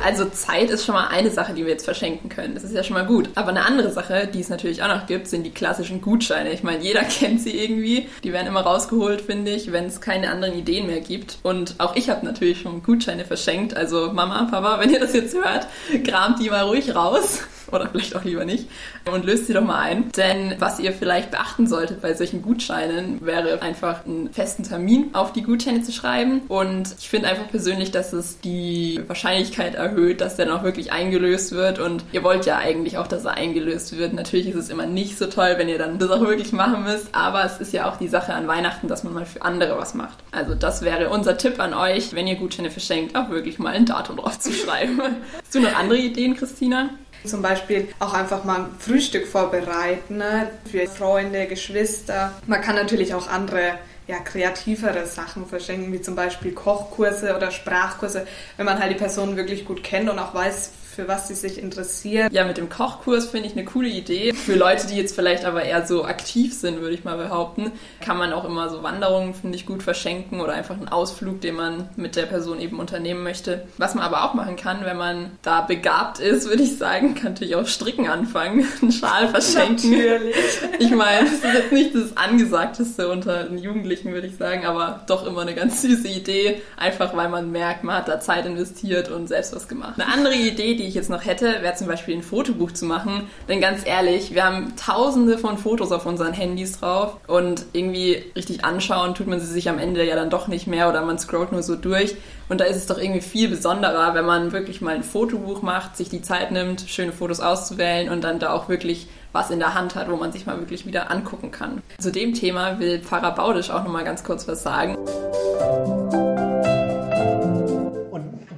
Also 0.00 0.24
Zeit 0.30 0.70
ist 0.70 0.86
schon 0.86 0.94
mal 0.94 1.08
eine 1.08 1.30
Sache, 1.30 1.52
die 1.52 1.66
wir 1.66 1.72
jetzt 1.72 1.84
verschenken 1.84 2.30
können. 2.30 2.54
Das 2.54 2.64
ist 2.64 2.72
ja 2.72 2.82
schon 2.82 2.94
mal 2.94 3.04
gut. 3.04 3.28
Aber 3.34 3.50
eine 3.50 3.66
andere 3.66 3.90
Sache, 3.90 4.26
die 4.32 4.40
es 4.40 4.48
natürlich 4.48 4.82
auch 4.82 4.88
noch 4.88 5.06
gibt, 5.06 5.26
sind 5.26 5.42
die 5.42 5.50
klassischen 5.50 6.00
Gutscheine. 6.00 6.50
Ich 6.50 6.62
meine, 6.62 6.82
jeder 6.82 7.02
kennt 7.04 7.42
sie 7.42 7.50
irgendwie. 7.50 8.08
Die 8.24 8.32
werden 8.32 8.46
immer 8.46 8.62
rausgeholt, 8.62 9.20
finde 9.20 9.50
ich, 9.50 9.70
wenn 9.70 9.84
es 9.84 10.00
keine 10.00 10.30
anderen 10.30 10.54
Ideen 10.54 10.86
mehr 10.86 11.00
gibt. 11.00 11.36
Und 11.42 11.74
auch 11.76 11.94
ich 11.94 12.08
habe 12.08 12.24
natürlich 12.24 12.62
schon 12.62 12.82
Gutscheine 12.82 13.26
verschenkt. 13.26 13.76
Also 13.76 14.10
Mama, 14.14 14.48
Papa, 14.50 14.80
wenn 14.80 14.90
ihr 14.90 15.00
das 15.00 15.12
jetzt 15.12 15.34
hört, 15.36 15.66
kramt 16.04 16.40
die 16.40 16.48
mal 16.48 16.62
ruhig 16.62 16.94
raus 16.94 17.42
oder 17.72 17.88
vielleicht 17.88 18.16
auch 18.16 18.24
lieber 18.24 18.44
nicht 18.44 18.68
und 19.12 19.24
löst 19.24 19.46
sie 19.46 19.52
doch 19.52 19.64
mal 19.64 19.80
ein. 19.80 20.10
Denn 20.12 20.54
was 20.58 20.78
ihr 20.78 20.92
vielleicht 20.92 21.30
beachten 21.30 21.66
solltet 21.66 22.00
bei 22.00 22.14
solchen 22.14 22.42
Gutscheinen, 22.42 23.24
wäre 23.24 23.60
einfach 23.62 24.04
einen 24.04 24.32
festen 24.32 24.62
Termin 24.62 25.10
auf 25.14 25.32
die 25.32 25.42
Gutscheine 25.42 25.82
zu 25.82 25.92
schreiben. 25.92 26.42
Und 26.48 26.94
ich 26.98 27.08
finde 27.08 27.28
einfach 27.28 27.48
persönlich, 27.48 27.90
dass 27.90 28.12
es 28.12 28.40
die 28.40 29.00
Wahrscheinlichkeit 29.06 29.74
erhöht, 29.74 30.20
dass 30.20 30.36
der 30.36 30.46
noch 30.46 30.62
wirklich 30.62 30.92
eingelöst 30.92 31.52
wird. 31.52 31.78
Und 31.78 32.04
ihr 32.12 32.22
wollt 32.22 32.46
ja 32.46 32.58
eigentlich 32.58 32.98
auch, 32.98 33.06
dass 33.06 33.24
er 33.24 33.34
eingelöst 33.34 33.96
wird. 33.96 34.12
Natürlich 34.12 34.48
ist 34.48 34.56
es 34.56 34.70
immer 34.70 34.86
nicht 34.86 35.18
so 35.18 35.26
toll, 35.26 35.54
wenn 35.56 35.68
ihr 35.68 35.78
dann 35.78 35.98
das 35.98 36.10
auch 36.10 36.20
wirklich 36.20 36.52
machen 36.52 36.84
müsst. 36.84 37.08
Aber 37.12 37.44
es 37.44 37.58
ist 37.58 37.72
ja 37.72 37.90
auch 37.90 37.96
die 37.96 38.08
Sache 38.08 38.34
an 38.34 38.48
Weihnachten, 38.48 38.88
dass 38.88 39.04
man 39.04 39.14
mal 39.14 39.26
für 39.26 39.42
andere 39.42 39.78
was 39.78 39.94
macht. 39.94 40.18
Also 40.30 40.54
das 40.54 40.82
wäre 40.82 41.10
unser 41.10 41.36
Tipp 41.36 41.60
an 41.60 41.74
euch, 41.74 42.14
wenn 42.14 42.26
ihr 42.26 42.36
Gutscheine 42.36 42.70
verschenkt, 42.70 43.16
auch 43.16 43.30
wirklich 43.30 43.58
mal 43.58 43.74
ein 43.74 43.86
Datum 43.86 44.16
drauf 44.16 44.38
zu 44.38 44.52
schreiben. 44.52 45.00
Hast 45.40 45.54
du 45.54 45.60
noch 45.60 45.74
andere 45.74 45.98
Ideen, 45.98 46.36
Christina? 46.36 46.90
Zum 47.24 47.42
Beispiel 47.42 47.88
auch 47.98 48.14
einfach 48.14 48.44
mal 48.44 48.60
ein 48.60 48.70
Frühstück 48.78 49.26
vorbereiten 49.26 50.18
ne? 50.18 50.50
für 50.70 50.86
Freunde, 50.86 51.46
Geschwister. 51.46 52.32
Man 52.46 52.60
kann 52.60 52.76
natürlich 52.76 53.14
auch 53.14 53.28
andere 53.28 53.78
ja, 54.06 54.18
kreativere 54.20 55.06
Sachen 55.06 55.46
verschenken, 55.46 55.92
wie 55.92 56.00
zum 56.00 56.16
Beispiel 56.16 56.52
Kochkurse 56.52 57.36
oder 57.36 57.50
Sprachkurse, 57.50 58.26
wenn 58.56 58.66
man 58.66 58.78
halt 58.78 58.90
die 58.90 58.96
Person 58.96 59.36
wirklich 59.36 59.66
gut 59.66 59.84
kennt 59.84 60.08
und 60.08 60.18
auch 60.18 60.34
weiß, 60.34 60.70
für 60.98 61.06
was 61.06 61.28
sie 61.28 61.34
sich 61.34 61.62
interessieren. 61.62 62.28
Ja, 62.32 62.44
mit 62.44 62.56
dem 62.56 62.68
Kochkurs 62.68 63.26
finde 63.28 63.46
ich 63.46 63.52
eine 63.52 63.64
coole 63.64 63.88
Idee. 63.88 64.32
Für 64.32 64.56
Leute, 64.56 64.88
die 64.88 64.96
jetzt 64.96 65.14
vielleicht 65.14 65.44
aber 65.44 65.62
eher 65.62 65.86
so 65.86 66.04
aktiv 66.04 66.52
sind, 66.52 66.80
würde 66.80 66.92
ich 66.92 67.04
mal 67.04 67.16
behaupten, 67.16 67.70
kann 68.00 68.18
man 68.18 68.32
auch 68.32 68.44
immer 68.44 68.68
so 68.68 68.82
Wanderungen, 68.82 69.32
finde 69.32 69.54
ich, 69.54 69.64
gut 69.64 69.84
verschenken 69.84 70.40
oder 70.40 70.54
einfach 70.54 70.74
einen 70.74 70.88
Ausflug, 70.88 71.40
den 71.40 71.54
man 71.54 71.88
mit 71.94 72.16
der 72.16 72.26
Person 72.26 72.60
eben 72.60 72.80
unternehmen 72.80 73.22
möchte. 73.22 73.68
Was 73.76 73.94
man 73.94 74.02
aber 74.02 74.24
auch 74.24 74.34
machen 74.34 74.56
kann, 74.56 74.84
wenn 74.84 74.96
man 74.96 75.30
da 75.42 75.60
begabt 75.60 76.18
ist, 76.18 76.48
würde 76.48 76.64
ich 76.64 76.78
sagen, 76.78 77.14
kann 77.14 77.34
natürlich 77.34 77.54
auch 77.54 77.68
Stricken 77.68 78.08
anfangen, 78.08 78.66
einen 78.82 78.90
Schal 78.90 79.28
verschenken. 79.28 79.92
Natürlich. 79.92 80.34
Ich 80.80 80.90
meine, 80.90 81.26
das 81.26 81.34
ist 81.34 81.44
jetzt 81.44 81.72
nicht 81.72 81.94
das 81.94 82.16
Angesagteste 82.16 83.08
unter 83.08 83.44
den 83.44 83.58
Jugendlichen, 83.58 84.12
würde 84.12 84.26
ich 84.26 84.36
sagen, 84.36 84.66
aber 84.66 85.04
doch 85.06 85.24
immer 85.24 85.42
eine 85.42 85.54
ganz 85.54 85.80
süße 85.80 86.08
Idee, 86.08 86.60
einfach 86.76 87.16
weil 87.16 87.28
man 87.28 87.52
merkt, 87.52 87.84
man 87.84 87.98
hat 87.98 88.08
da 88.08 88.18
Zeit 88.18 88.46
investiert 88.46 89.12
und 89.12 89.28
selbst 89.28 89.54
was 89.54 89.68
gemacht. 89.68 89.94
Eine 89.96 90.12
andere 90.12 90.34
Idee, 90.34 90.74
die 90.74 90.87
ich 90.88 90.94
jetzt 90.94 91.10
noch 91.10 91.24
hätte, 91.24 91.62
wäre 91.62 91.74
zum 91.74 91.86
Beispiel 91.86 92.16
ein 92.16 92.22
Fotobuch 92.22 92.72
zu 92.72 92.84
machen. 92.84 93.28
Denn 93.48 93.60
ganz 93.60 93.86
ehrlich, 93.86 94.34
wir 94.34 94.44
haben 94.44 94.74
tausende 94.76 95.38
von 95.38 95.58
Fotos 95.58 95.92
auf 95.92 96.06
unseren 96.06 96.32
Handys 96.32 96.78
drauf 96.80 97.16
und 97.26 97.66
irgendwie 97.72 98.24
richtig 98.34 98.64
anschauen 98.64 99.14
tut 99.14 99.26
man 99.26 99.40
sie 99.40 99.46
sich 99.46 99.68
am 99.68 99.78
Ende 99.78 100.04
ja 100.04 100.16
dann 100.16 100.30
doch 100.30 100.48
nicht 100.48 100.66
mehr 100.66 100.88
oder 100.88 101.02
man 101.02 101.18
scrollt 101.18 101.52
nur 101.52 101.62
so 101.62 101.76
durch. 101.76 102.16
Und 102.48 102.60
da 102.60 102.64
ist 102.64 102.76
es 102.76 102.86
doch 102.86 102.98
irgendwie 102.98 103.20
viel 103.20 103.48
besonderer, 103.48 104.14
wenn 104.14 104.24
man 104.24 104.52
wirklich 104.52 104.80
mal 104.80 104.94
ein 104.94 105.02
Fotobuch 105.02 105.62
macht, 105.62 105.96
sich 105.96 106.08
die 106.08 106.22
Zeit 106.22 106.50
nimmt, 106.50 106.84
schöne 106.88 107.12
Fotos 107.12 107.40
auszuwählen 107.40 108.08
und 108.08 108.24
dann 108.24 108.38
da 108.38 108.52
auch 108.52 108.68
wirklich 108.68 109.08
was 109.32 109.50
in 109.50 109.58
der 109.58 109.74
Hand 109.74 109.94
hat, 109.94 110.10
wo 110.10 110.16
man 110.16 110.32
sich 110.32 110.46
mal 110.46 110.58
wirklich 110.58 110.86
wieder 110.86 111.10
angucken 111.10 111.50
kann. 111.50 111.82
Zu 111.98 112.10
dem 112.10 112.32
Thema 112.32 112.78
will 112.78 113.00
Pfarrer 113.00 113.34
Baudisch 113.34 113.70
auch 113.70 113.84
nochmal 113.84 114.04
ganz 114.04 114.24
kurz 114.24 114.48
was 114.48 114.62
sagen. 114.62 114.96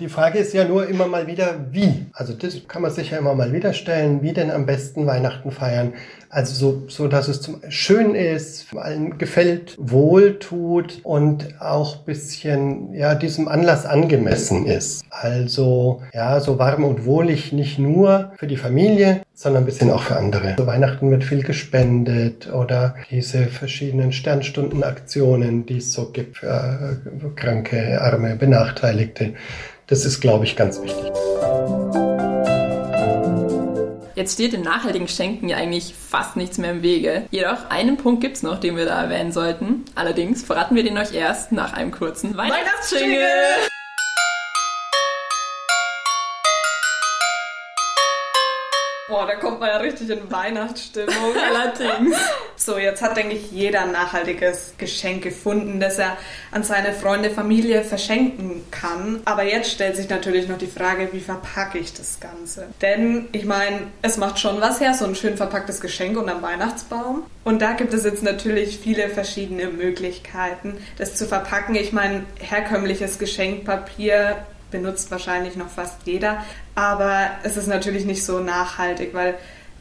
Die 0.01 0.09
Frage 0.09 0.39
ist 0.39 0.55
ja 0.55 0.65
nur 0.65 0.89
immer 0.89 1.07
mal 1.07 1.27
wieder, 1.27 1.67
wie. 1.73 2.07
Also 2.15 2.33
das 2.33 2.57
kann 2.67 2.81
man 2.81 2.91
sich 2.91 3.11
ja 3.11 3.19
immer 3.19 3.35
mal 3.35 3.53
wieder 3.53 3.75
stellen, 3.75 4.23
wie 4.23 4.33
denn 4.33 4.51
am 4.51 4.65
besten 4.65 5.07
Weihnachten 5.07 5.51
feiern. 5.51 5.93
Also 6.31 6.55
so, 6.55 6.89
so 6.89 7.07
dass 7.07 7.29
es 7.29 7.43
zum 7.43 7.61
schön 7.69 8.15
ist, 8.15 8.75
allen 8.75 9.19
gefällt, 9.19 9.77
wohl 9.79 10.39
tut 10.39 11.01
und 11.03 11.61
auch 11.61 11.97
bisschen 11.99 12.95
ja 12.95 13.15
diesem 13.15 13.47
Anlass 13.49 13.85
angemessen 13.85 14.65
ist. 14.65 15.05
Also 15.11 16.01
ja, 16.15 16.41
so 16.41 16.59
warm 16.59 16.85
und 16.85 17.05
wohlig 17.05 17.53
nicht 17.53 17.79
nur 17.79 18.33
für 18.39 18.47
die 18.47 18.57
Familie, 18.57 19.23
sondern 19.35 19.65
ein 19.65 19.67
bisschen 19.67 19.91
auch 19.91 20.05
für 20.05 20.17
andere. 20.17 20.55
So 20.57 20.67
Weihnachten 20.67 21.11
wird 21.11 21.25
viel 21.25 21.43
gespendet 21.43 22.51
oder 22.53 22.95
diese 23.11 23.47
verschiedenen 23.47 24.13
Sternstundenaktionen, 24.13 25.67
die 25.67 25.79
es 25.79 25.93
so 25.93 26.11
gibt 26.13 26.39
für 26.39 27.01
äh, 27.13 27.29
kranke, 27.35 28.01
arme, 28.01 28.37
benachteiligte. 28.37 29.35
Das 29.91 30.05
ist, 30.05 30.21
glaube 30.21 30.45
ich, 30.45 30.55
ganz 30.55 30.81
wichtig. 30.81 31.05
Jetzt 34.15 34.35
steht 34.35 34.55
im 34.55 34.63
nachhaltigen 34.63 35.09
Schenken 35.09 35.49
ja 35.49 35.57
eigentlich 35.57 35.95
fast 35.95 36.37
nichts 36.37 36.59
mehr 36.59 36.71
im 36.71 36.83
Wege. 36.83 37.25
Jedoch 37.31 37.71
einen 37.71 37.97
Punkt 37.97 38.21
gibt 38.21 38.37
es 38.37 38.43
noch, 38.45 38.61
den 38.61 38.77
wir 38.77 38.85
da 38.85 39.03
erwähnen 39.03 39.33
sollten. 39.33 39.85
Allerdings 39.97 40.45
verraten 40.45 40.77
wir 40.77 40.85
den 40.85 40.97
euch 40.97 41.13
erst 41.13 41.51
nach 41.51 41.73
einem 41.73 41.91
kurzen 41.91 42.37
Weihnachtsjingle. 42.37 43.70
Boah, 49.11 49.27
da 49.27 49.35
kommt 49.35 49.59
man 49.59 49.69
ja 49.69 49.79
richtig 49.79 50.09
in 50.09 50.31
Weihnachtsstimmung. 50.31 51.35
Allerdings. 51.51 52.17
So, 52.55 52.79
jetzt 52.79 53.03
hat, 53.03 53.17
denke 53.17 53.35
ich, 53.35 53.51
jeder 53.51 53.83
ein 53.83 53.91
nachhaltiges 53.91 54.75
Geschenk 54.79 55.25
gefunden, 55.25 55.81
das 55.81 55.99
er 55.99 56.17
an 56.53 56.63
seine 56.63 56.93
Freunde, 56.93 57.31
Familie 57.31 57.83
verschenken 57.83 58.65
kann. 58.71 59.21
Aber 59.25 59.43
jetzt 59.43 59.73
stellt 59.73 59.97
sich 59.97 60.09
natürlich 60.09 60.49
noch 60.49 60.59
die 60.59 60.69
Frage, 60.69 61.09
wie 61.13 61.21
verpacke 61.21 61.79
ich 61.79 61.93
das 61.93 62.21
Ganze? 62.21 62.69
Denn, 62.81 63.29
ich 63.33 63.47
meine, 63.47 63.89
es 64.03 64.17
macht 64.17 64.39
schon 64.39 64.61
was 64.61 64.79
her, 64.79 64.95
so 64.95 65.07
ein 65.07 65.17
schön 65.17 65.37
verpacktes 65.37 65.81
Geschenk 65.81 66.17
unterm 66.17 66.41
Weihnachtsbaum. 66.43 67.25
Und 67.43 67.63
da 67.63 67.73
gibt 67.73 67.93
es 67.93 68.05
jetzt 68.05 68.23
natürlich 68.23 68.79
viele 68.79 69.09
verschiedene 69.09 69.67
Möglichkeiten, 69.67 70.79
das 70.99 71.17
zu 71.17 71.27
verpacken. 71.27 71.75
Ich 71.75 71.93
meine, 71.93 72.25
herkömmliches 72.39 73.19
Geschenkpapier 73.19 74.37
benutzt 74.71 75.11
wahrscheinlich 75.11 75.57
noch 75.57 75.69
fast 75.69 75.97
jeder, 76.05 76.45
aber 76.75 77.31
es 77.43 77.57
ist 77.57 77.67
natürlich 77.67 78.05
nicht 78.05 78.25
so 78.25 78.41
nachhaltig, 78.41 79.15
weil 79.15 79.35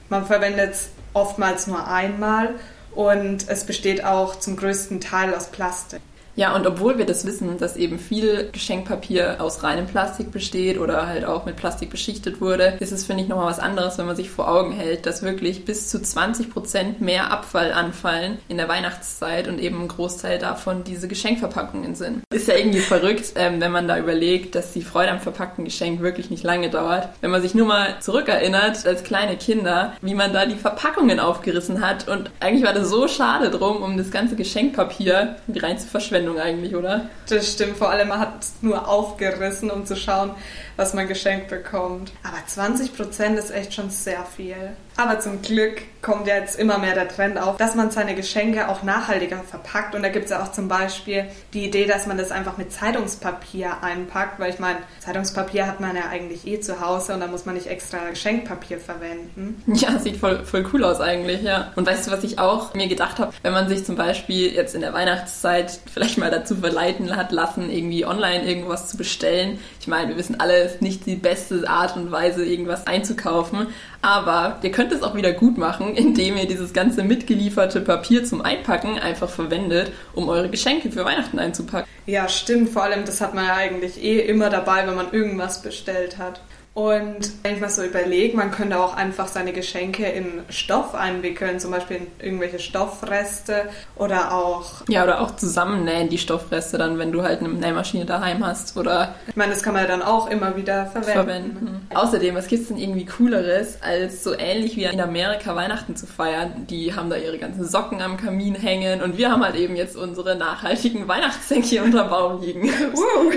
man 0.10 0.26
verwendet 0.26 0.74
es 0.74 0.90
oftmals 1.14 1.68
nur 1.68 1.88
einmal 1.88 2.56
und 2.94 3.48
es 3.48 3.66
besteht 3.66 4.04
auch 4.04 4.38
zum 4.38 4.56
größten 4.56 5.02
Teil 5.02 5.34
aus 5.34 5.48
Plastik. 5.48 6.02
Ja, 6.40 6.56
und 6.56 6.66
obwohl 6.66 6.98
wir 6.98 7.06
das 7.06 7.26
wissen, 7.26 7.58
dass 7.58 7.76
eben 7.76 8.00
viel 8.00 8.48
Geschenkpapier 8.54 9.42
aus 9.42 9.62
reinem 9.62 9.88
Plastik 9.88 10.32
besteht 10.32 10.80
oder 10.80 11.06
halt 11.06 11.26
auch 11.26 11.44
mit 11.44 11.58
Plastik 11.58 11.90
beschichtet 11.90 12.40
wurde, 12.40 12.78
ist 12.80 12.94
es, 12.94 13.06
finde 13.06 13.24
ich, 13.24 13.28
nochmal 13.28 13.48
was 13.48 13.60
anderes, 13.60 13.98
wenn 13.98 14.06
man 14.06 14.16
sich 14.16 14.30
vor 14.30 14.48
Augen 14.48 14.72
hält, 14.72 15.06
dass 15.06 15.22
wirklich 15.22 15.66
bis 15.66 15.90
zu 15.90 16.02
20 16.02 16.50
Prozent 16.50 17.02
mehr 17.02 17.30
Abfall 17.30 17.74
anfallen 17.74 18.38
in 18.48 18.56
der 18.56 18.70
Weihnachtszeit 18.70 19.50
und 19.50 19.60
eben 19.60 19.82
ein 19.82 19.90
Großteil 19.90 20.40
davon 20.40 20.86
diese 20.86 21.10
Geschenkverpackungen 21.10 21.96
sind. 21.96 22.24
Ist 22.34 22.48
ja 22.48 22.56
irgendwie 22.56 22.80
verrückt, 22.80 23.34
ähm, 23.36 23.60
wenn 23.60 23.74
man 23.74 23.90
da 23.90 24.00
überlegt, 24.00 24.56
dass 24.56 24.72
die 24.72 24.82
Freude 24.82 25.12
am 25.12 25.20
verpackten 25.20 25.66
Geschenk 25.66 26.00
wirklich 26.00 26.30
nicht 26.30 26.46
lange 26.46 26.70
dauert. 26.70 27.10
Wenn 27.20 27.32
man 27.32 27.42
sich 27.42 27.54
nur 27.54 27.68
mal 27.68 27.98
zurückerinnert, 28.00 28.88
als 28.88 29.04
kleine 29.04 29.36
Kinder, 29.36 29.92
wie 30.02 30.16
man 30.16 30.32
da 30.32 30.46
die 30.46 30.56
Verpackungen 30.56 31.20
aufgerissen 31.20 31.86
hat 31.86 32.08
und 32.08 32.32
eigentlich 32.40 32.64
war 32.64 32.74
das 32.74 32.90
so 32.90 33.10
schade 33.10 33.50
drum, 33.50 33.84
um 33.84 33.98
das 33.98 34.10
ganze 34.10 34.38
Geschenkpapier 34.38 35.36
rein 35.54 35.78
zu 35.78 35.88
verschwenden 35.88 36.29
Verschwendung 36.30 36.40
eigentlich, 36.40 36.76
oder? 36.76 37.10
Das 37.28 37.52
stimmt, 37.52 37.78
vor 37.78 37.90
allem 37.90 38.10
man 38.10 38.20
hat 38.20 38.42
es 38.42 38.54
nur 38.62 38.88
aufgerissen, 38.88 39.72
um 39.72 39.86
zu 39.86 39.96
schauen, 39.96 40.32
was 40.76 40.94
man 40.94 41.08
geschenkt 41.08 41.50
bekommt. 41.50 42.12
Aber 42.24 42.38
20 42.46 42.96
Prozent 42.96 43.38
ist 43.38 43.52
echt 43.52 43.74
schon 43.74 43.90
sehr 43.90 44.26
viel. 44.26 44.56
Aber 45.00 45.20
zum 45.22 45.42
Glück 45.42 45.82
kommt 46.02 46.28
ja 46.28 46.36
jetzt 46.36 46.60
immer 46.60 46.78
mehr 46.78 46.94
der 46.94 47.08
Trend 47.08 47.38
auf, 47.38 47.56
dass 47.56 47.74
man 47.74 47.90
seine 47.90 48.16
Geschenke 48.16 48.68
auch 48.68 48.84
nachhaltiger 48.84 49.44
verpackt. 49.44 49.96
Und 49.96 50.04
da 50.04 50.10
gibt 50.10 50.26
es 50.26 50.32
ja 50.32 50.44
auch 50.44 50.52
zum 50.52 50.68
Beispiel 50.68 51.26
die 51.54 51.66
Idee, 51.66 51.86
dass 51.86 52.06
man 52.06 52.18
das 52.18 52.32
einfach 52.32 52.58
mit 52.58 52.74
Zeitungspapier 52.74 53.82
einpackt, 53.82 54.40
weil 54.40 54.50
ich 54.52 54.60
meine, 54.60 54.80
Zeitungspapier 55.00 55.68
hat 55.68 55.80
man 55.80 55.96
ja 55.96 56.04
eigentlich 56.10 56.46
eh 56.46 56.60
zu 56.60 56.82
Hause 56.82 57.14
und 57.14 57.22
da 57.22 57.28
muss 57.28 57.46
man 57.46 57.56
nicht 57.56 57.68
extra 57.68 58.10
Geschenkpapier 58.10 58.80
verwenden. 58.80 59.64
Ja, 59.80 59.98
sieht 59.98 60.18
voll, 60.18 60.44
voll 60.44 60.66
cool 60.74 60.84
aus 60.84 61.00
eigentlich, 61.00 61.42
ja. 61.42 61.72
Und 61.78 61.88
weißt 61.88 62.08
du, 62.08 62.12
was 62.12 62.24
ich 62.26 62.38
auch 62.38 62.74
mir 62.74 62.90
gedacht 62.90 63.20
habe, 63.20 63.32
wenn 63.44 63.54
man 63.54 63.70
sich 63.70 63.86
zum 63.86 63.96
Beispiel 63.96 64.54
jetzt 64.54 64.76
in 64.76 64.82
der 64.82 64.94
Weihnachtszeit 64.94 65.80
vielleicht 65.92 66.18
mal 66.20 66.32
dazu 66.32 66.56
verleiten 66.56 67.16
hat 67.16 67.32
lassen, 67.32 67.70
irgendwie 67.70 68.06
online 68.06 68.46
irgendwas 68.46 68.88
zu 68.88 68.98
bestellen. 68.98 69.60
Ich 69.80 69.88
meine, 69.88 70.10
wir 70.10 70.18
wissen 70.18 70.40
alle, 70.40 70.58
es 70.58 70.74
ist 70.74 70.82
nicht 70.82 71.06
die 71.06 71.16
beste 71.16 71.68
Art 71.68 71.96
und 71.96 72.12
Weise, 72.12 72.46
irgendwas 72.46 72.88
einzukaufen. 72.88 73.68
Aber 74.02 74.60
ihr 74.62 74.72
könnt 74.72 74.92
es 74.92 75.04
auch 75.04 75.16
wieder 75.16 75.34
gut 75.34 75.58
machen, 75.58 75.96
indem 75.96 76.38
ihr 76.38 76.48
dieses 76.48 76.74
ganze 76.74 77.04
mitgelieferte 77.04 77.82
Papier 77.82 78.24
zum 78.24 78.42
Einpacken 78.42 79.00
einfach 79.00 79.30
verwendet, 79.30 79.92
um 80.14 80.30
eure 80.30 80.50
Geschenke 80.50 80.92
für 80.92 81.06
Weihnachten 81.06 81.40
einzupacken. 81.40 81.90
Ja, 82.06 82.28
stimmt. 82.28 82.70
Vor 82.70 82.84
allem, 82.84 83.06
das 83.06 83.22
hat 83.22 83.34
man 83.34 83.46
ja 83.46 83.56
eigentlich 83.56 84.04
eh 84.04 84.20
immer 84.20 84.50
dabei, 84.50 84.88
wenn 84.88 84.96
man 84.96 85.12
irgendwas 85.12 85.62
bestellt 85.62 86.18
hat. 86.18 86.42
Und 86.74 87.44
wenn 87.44 87.56
ich 87.56 87.62
mal 87.62 87.70
so 87.70 87.84
überlege, 87.84 88.38
man 88.38 88.52
könnte 88.52 88.80
auch 88.80 88.96
einfach 88.96 89.28
seine 89.28 89.52
Geschenke 89.52 90.06
in 90.06 90.44
Stoff 90.50 90.96
einwickeln, 90.96 91.60
zum 91.60 91.72
Beispiel 91.72 91.98
in 91.98 92.08
irgendwelche 92.20 92.60
Stoffreste 92.60 93.64
oder 93.96 94.34
auch. 94.34 94.84
Ja, 94.88 95.04
oder 95.04 95.20
auch 95.20 95.36
zusammennähen, 95.36 96.10
die 96.10 96.18
Stoffreste 96.18 96.78
dann, 96.78 96.98
wenn 96.98 97.12
du 97.12 97.24
halt 97.24 97.40
eine 97.40 97.50
Nähmaschine 97.50 98.06
daheim 98.06 98.46
hast. 98.46 98.78
Oder. 98.78 99.16
Ich 99.28 99.36
meine, 99.36 99.52
das 99.52 99.64
kann 99.64 99.74
man 99.74 99.88
dann 99.88 100.02
auch 100.02 100.30
immer 100.30 100.56
wieder 100.56 100.86
verwenden. 100.86 101.14
verwenden. 101.14 101.88
Außerdem, 101.94 102.36
was 102.36 102.48
gibt 102.48 102.62
es 102.62 102.68
denn 102.70 102.78
irgendwie 102.78 103.06
Cooleres, 103.06 103.82
als 103.82 104.24
so 104.24 104.34
ähnlich 104.38 104.78
wie 104.78 104.84
in 104.84 105.02
Amerika 105.02 105.56
Weihnachten 105.56 105.96
zu 105.96 106.06
feiern? 106.06 106.68
Die 106.70 106.94
haben 106.96 107.10
da 107.10 107.18
ihre 107.18 107.40
ganzen 107.40 107.68
Socken 107.68 108.02
am 108.02 108.16
Kamin 108.16 108.56
hängen 108.56 109.02
und 109.02 109.18
wir 109.18 109.32
haben 109.32 109.44
halt 109.44 109.56
eben 109.56 109.76
jetzt 109.76 109.98
unsere 109.98 110.36
nachhaltigen 110.36 111.08
Weihnachtssäcke 111.08 111.66
hier 111.66 111.84
unter 111.84 112.06
Baum 112.06 112.42
liegen. 112.42 112.70
Uh. 112.94 113.32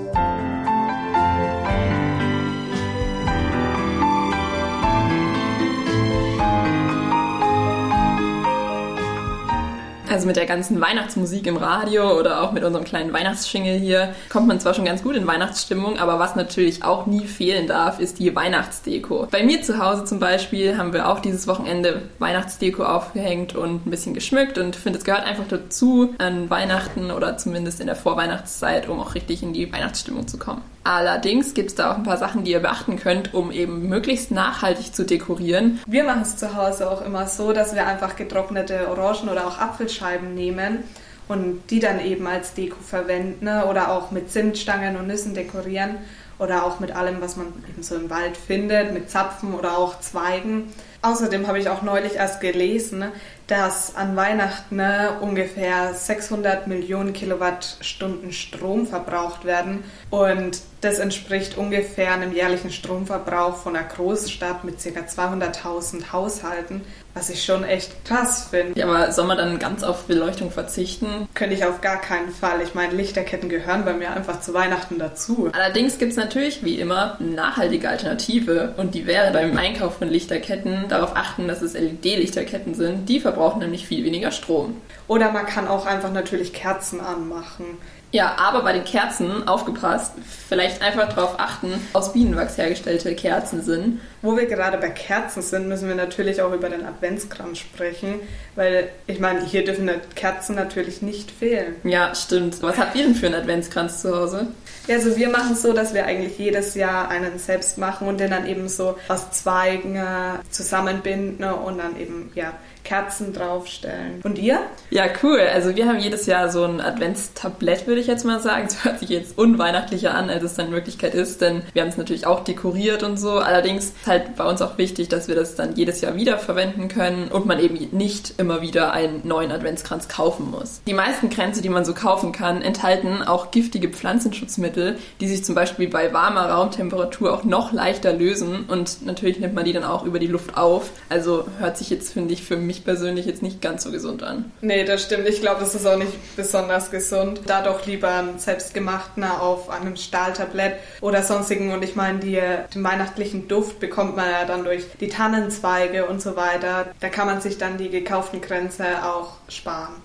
Also 10.11 10.27
mit 10.27 10.35
der 10.35 10.45
ganzen 10.45 10.81
Weihnachtsmusik 10.81 11.47
im 11.47 11.55
Radio 11.55 12.19
oder 12.19 12.41
auch 12.41 12.51
mit 12.51 12.65
unserem 12.65 12.83
kleinen 12.83 13.13
Weihnachtsschingel 13.13 13.79
hier 13.79 14.13
kommt 14.27 14.45
man 14.45 14.59
zwar 14.59 14.73
schon 14.73 14.83
ganz 14.83 15.03
gut 15.03 15.15
in 15.15 15.25
Weihnachtsstimmung, 15.25 15.99
aber 15.99 16.19
was 16.19 16.35
natürlich 16.35 16.83
auch 16.83 17.05
nie 17.05 17.25
fehlen 17.25 17.65
darf, 17.65 17.97
ist 17.97 18.19
die 18.19 18.35
Weihnachtsdeko. 18.35 19.29
Bei 19.31 19.41
mir 19.41 19.61
zu 19.61 19.79
Hause 19.79 20.03
zum 20.03 20.19
Beispiel 20.19 20.77
haben 20.77 20.91
wir 20.91 21.07
auch 21.07 21.19
dieses 21.19 21.47
Wochenende 21.47 22.01
Weihnachtsdeko 22.19 22.83
aufgehängt 22.83 23.55
und 23.55 23.87
ein 23.87 23.89
bisschen 23.89 24.13
geschmückt 24.13 24.57
und 24.57 24.75
finde, 24.75 24.99
es 24.99 25.05
gehört 25.05 25.25
einfach 25.25 25.47
dazu 25.47 26.13
an 26.17 26.49
Weihnachten 26.49 27.09
oder 27.09 27.37
zumindest 27.37 27.79
in 27.79 27.87
der 27.87 27.95
Vorweihnachtszeit, 27.95 28.89
um 28.89 28.99
auch 28.99 29.15
richtig 29.15 29.43
in 29.43 29.53
die 29.53 29.71
Weihnachtsstimmung 29.71 30.27
zu 30.27 30.37
kommen. 30.37 30.61
Allerdings 30.83 31.53
gibt 31.53 31.69
es 31.69 31.75
da 31.75 31.91
auch 31.91 31.97
ein 31.97 32.03
paar 32.03 32.17
Sachen, 32.17 32.43
die 32.43 32.51
ihr 32.51 32.59
beachten 32.59 32.97
könnt, 32.97 33.35
um 33.35 33.51
eben 33.51 33.87
möglichst 33.87 34.31
nachhaltig 34.31 34.95
zu 34.95 35.05
dekorieren. 35.05 35.79
Wir 35.85 36.03
machen 36.03 36.23
es 36.23 36.37
zu 36.37 36.55
Hause 36.55 36.89
auch 36.89 37.05
immer 37.05 37.27
so, 37.27 37.53
dass 37.53 37.75
wir 37.75 37.85
einfach 37.85 38.15
getrocknete 38.15 38.89
Orangen 38.89 39.29
oder 39.29 39.45
auch 39.45 39.59
Apfelscheiben 40.01 40.33
nehmen 40.33 40.83
und 41.27 41.61
die 41.69 41.79
dann 41.79 42.03
eben 42.03 42.27
als 42.27 42.53
Deko 42.53 42.77
verwenden 42.81 43.45
ne? 43.45 43.65
oder 43.67 43.91
auch 43.91 44.11
mit 44.11 44.31
Zimtstangen 44.31 44.97
und 44.97 45.07
Nüssen 45.07 45.33
dekorieren 45.33 45.97
oder 46.39 46.65
auch 46.65 46.79
mit 46.79 46.91
allem, 46.95 47.21
was 47.21 47.37
man 47.37 47.47
eben 47.69 47.83
so 47.83 47.95
im 47.95 48.09
Wald 48.09 48.35
findet, 48.35 48.93
mit 48.93 49.11
Zapfen 49.11 49.53
oder 49.53 49.77
auch 49.77 49.99
Zweigen. 49.99 50.73
Außerdem 51.03 51.47
habe 51.47 51.59
ich 51.59 51.69
auch 51.69 51.83
neulich 51.83 52.15
erst 52.15 52.41
gelesen, 52.41 53.05
dass 53.45 53.95
an 53.95 54.15
Weihnachten 54.15 54.77
ne, 54.77 55.17
ungefähr 55.21 55.93
600 55.93 56.67
Millionen 56.67 57.13
Kilowattstunden 57.13 58.31
Strom 58.33 58.87
verbraucht 58.87 59.45
werden 59.45 59.83
und 60.09 60.61
das 60.81 60.97
entspricht 60.97 61.57
ungefähr 61.57 62.13
einem 62.13 62.33
jährlichen 62.33 62.71
Stromverbrauch 62.71 63.57
von 63.57 63.75
einer 63.75 63.87
Großstadt 63.87 64.63
mit 64.63 64.77
ca. 64.77 65.01
200.000 65.01 66.11
Haushalten, 66.11 66.81
was 67.13 67.29
ich 67.29 67.43
schon 67.43 67.63
echt 67.63 68.05
krass 68.05 68.47
finde. 68.49 68.79
Ja, 68.79 68.87
aber 68.87 69.11
soll 69.11 69.25
man 69.25 69.37
dann 69.37 69.59
ganz 69.59 69.83
auf 69.83 70.05
Beleuchtung 70.05 70.51
verzichten? 70.51 71.27
Könnte 71.33 71.55
ich 71.55 71.65
auf 71.65 71.81
gar 71.81 71.99
keinen 71.99 72.31
Fall. 72.31 72.61
Ich 72.61 72.73
meine, 72.73 72.93
Lichterketten 72.93 73.49
gehören 73.49 73.85
bei 73.85 73.93
mir 73.93 74.11
einfach 74.11 74.41
zu 74.41 74.53
Weihnachten 74.53 74.97
dazu. 74.99 75.49
Allerdings 75.53 75.97
gibt 75.97 76.11
es 76.11 76.17
natürlich, 76.17 76.63
wie 76.63 76.79
immer, 76.79 77.17
eine 77.19 77.29
nachhaltige 77.29 77.89
Alternative 77.89 78.73
und 78.77 78.95
die 78.95 79.05
wäre 79.07 79.31
beim 79.31 79.57
Einkauf 79.57 79.97
von 79.97 80.09
Lichterketten 80.09 80.87
darauf 80.87 81.15
achten, 81.15 81.47
dass 81.47 81.61
es 81.61 81.73
LED-Lichterketten 81.73 82.75
sind. 82.75 83.09
Die 83.09 83.19
verbrauchen 83.19 83.59
nämlich 83.59 83.87
viel 83.87 84.03
weniger 84.05 84.31
Strom. 84.31 84.81
Oder 85.07 85.31
man 85.31 85.45
kann 85.45 85.67
auch 85.67 85.85
einfach 85.85 86.11
natürlich 86.11 86.53
Kerzen 86.53 87.01
anmachen 87.01 87.77
Ja, 88.11 88.35
aber 88.37 88.61
bei 88.61 88.73
den 88.73 88.83
Kerzen, 88.83 89.47
aufgepasst, 89.47 90.13
vielleicht 90.49 90.81
einfach 90.81 91.07
darauf 91.13 91.39
achten, 91.39 91.73
aus 91.93 92.11
Bienenwachs 92.11 92.57
hergestellte 92.57 93.15
Kerzen 93.15 93.61
sind. 93.61 94.01
Wo 94.21 94.35
wir 94.35 94.47
gerade 94.47 94.77
bei 94.77 94.89
Kerzen 94.89 95.41
sind, 95.41 95.69
müssen 95.69 95.87
wir 95.87 95.95
natürlich 95.95 96.41
auch 96.41 96.53
über 96.53 96.69
den 96.69 96.85
Adventskranz 96.85 97.59
sprechen, 97.59 98.15
weil 98.55 98.89
ich 99.07 99.19
meine, 99.19 99.45
hier 99.45 99.63
dürfen 99.63 99.89
Kerzen 100.13 100.55
natürlich 100.55 101.01
nicht 101.01 101.31
fehlen. 101.31 101.75
Ja, 101.85 102.13
stimmt. 102.13 102.61
Was 102.61 102.77
habt 102.77 102.95
ihr 102.95 103.03
denn 103.03 103.15
für 103.15 103.27
einen 103.27 103.35
Adventskranz 103.35 104.01
zu 104.01 104.15
Hause? 104.15 104.47
Ja, 104.87 104.95
also 104.95 105.15
wir 105.15 105.29
machen 105.29 105.53
es 105.53 105.61
so, 105.61 105.71
dass 105.71 105.93
wir 105.93 106.05
eigentlich 106.05 106.37
jedes 106.37 106.75
Jahr 106.75 107.07
einen 107.07 107.39
selbst 107.39 107.77
machen 107.77 108.07
und 108.07 108.19
den 108.19 108.31
dann 108.31 108.45
eben 108.45 108.67
so 108.67 108.97
aus 109.07 109.31
Zweigen 109.31 109.95
äh, 109.95 110.39
zusammenbinden 110.49 111.45
und 111.45 111.77
dann 111.77 111.97
eben, 111.99 112.31
ja, 112.35 112.53
Kerzen 112.83 113.33
draufstellen. 113.33 114.21
Und 114.23 114.37
ihr? 114.37 114.59
Ja, 114.89 115.05
cool. 115.23 115.39
Also 115.53 115.75
wir 115.75 115.87
haben 115.87 115.99
jedes 115.99 116.25
Jahr 116.25 116.49
so 116.49 116.63
ein 116.63 116.81
Adventstablett, 116.81 117.87
würde 117.87 118.01
ich 118.01 118.07
jetzt 118.07 118.25
mal 118.25 118.39
sagen. 118.39 118.65
Es 118.67 118.83
hört 118.83 118.99
sich 118.99 119.09
jetzt 119.09 119.37
unweihnachtlicher 119.37 120.13
an, 120.13 120.29
als 120.29 120.43
es 120.43 120.55
dann 120.55 120.67
in 120.67 120.73
Wirklichkeit 120.73 121.13
ist, 121.13 121.41
denn 121.41 121.61
wir 121.73 121.81
haben 121.81 121.89
es 121.89 121.97
natürlich 121.97 122.25
auch 122.25 122.43
dekoriert 122.43 123.03
und 123.03 123.17
so. 123.17 123.33
Allerdings 123.33 123.85
ist 123.85 124.07
halt 124.07 124.35
bei 124.35 124.45
uns 124.45 124.61
auch 124.61 124.77
wichtig, 124.77 125.09
dass 125.09 125.27
wir 125.27 125.35
das 125.35 125.55
dann 125.55 125.75
jedes 125.75 126.01
Jahr 126.01 126.15
wieder 126.15 126.37
verwenden 126.37 126.87
können 126.87 127.27
und 127.29 127.45
man 127.45 127.59
eben 127.59 127.77
nicht 127.91 128.33
immer 128.37 128.61
wieder 128.61 128.93
einen 128.93 129.21
neuen 129.27 129.51
Adventskranz 129.51 130.07
kaufen 130.07 130.49
muss. 130.51 130.81
Die 130.87 130.93
meisten 130.93 131.29
Kränze, 131.29 131.61
die 131.61 131.69
man 131.69 131.85
so 131.85 131.93
kaufen 131.93 132.31
kann, 132.31 132.61
enthalten 132.61 133.21
auch 133.21 133.51
giftige 133.51 133.89
Pflanzenschutzmittel, 133.89 134.97
die 135.19 135.27
sich 135.27 135.43
zum 135.43 135.55
Beispiel 135.55 135.87
bei 135.87 136.13
warmer 136.13 136.49
Raumtemperatur 136.49 137.33
auch 137.33 137.43
noch 137.43 137.73
leichter 137.73 138.13
lösen 138.13 138.65
und 138.67 139.05
natürlich 139.05 139.39
nimmt 139.39 139.53
man 139.53 139.65
die 139.65 139.73
dann 139.73 139.83
auch 139.83 140.05
über 140.05 140.19
die 140.19 140.27
Luft 140.27 140.57
auf. 140.57 140.89
Also 141.09 141.45
hört 141.59 141.77
sich 141.77 141.89
jetzt, 141.89 142.13
finde 142.13 142.33
ich, 142.33 142.43
für 142.43 142.57
mich 142.57 142.70
mich 142.71 142.85
persönlich 142.85 143.25
jetzt 143.25 143.41
nicht 143.41 143.61
ganz 143.61 143.83
so 143.83 143.91
gesund 143.91 144.23
an. 144.23 144.49
Nee, 144.61 144.85
das 144.85 145.03
stimmt. 145.03 145.27
Ich 145.27 145.41
glaube, 145.41 145.59
das 145.59 145.75
ist 145.75 145.85
auch 145.85 145.97
nicht 145.97 146.13
besonders 146.37 146.89
gesund. 146.89 147.41
Da 147.47 147.61
doch 147.61 147.85
lieber 147.85 148.09
ein 148.09 148.39
selbstgemachten 148.39 149.25
auf 149.25 149.69
einem 149.69 149.97
Stahltablett 149.97 150.75
oder 151.01 151.21
sonstigen. 151.21 151.73
Und 151.73 151.83
ich 151.83 151.97
meine, 151.97 152.19
die, 152.19 152.39
den 152.73 152.83
weihnachtlichen 152.83 153.49
Duft 153.49 153.81
bekommt 153.81 154.15
man 154.15 154.29
ja 154.29 154.45
dann 154.45 154.63
durch 154.63 154.85
die 155.01 155.09
Tannenzweige 155.09 156.05
und 156.05 156.21
so 156.21 156.37
weiter. 156.37 156.87
Da 157.01 157.09
kann 157.09 157.27
man 157.27 157.41
sich 157.41 157.57
dann 157.57 157.77
die 157.77 157.89
gekauften 157.89 158.39
Grenze 158.39 158.85
auch 159.03 159.33
sparen. 159.49 159.95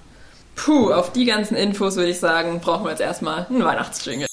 Puh, 0.57 0.93
auf 0.93 1.13
die 1.13 1.27
ganzen 1.27 1.55
Infos 1.55 1.97
würde 1.97 2.11
ich 2.11 2.19
sagen, 2.19 2.61
brauchen 2.61 2.85
wir 2.85 2.91
jetzt 2.91 3.03
erstmal 3.03 3.47
einen 3.49 3.65
Weihnachtsjingle. 3.65 4.26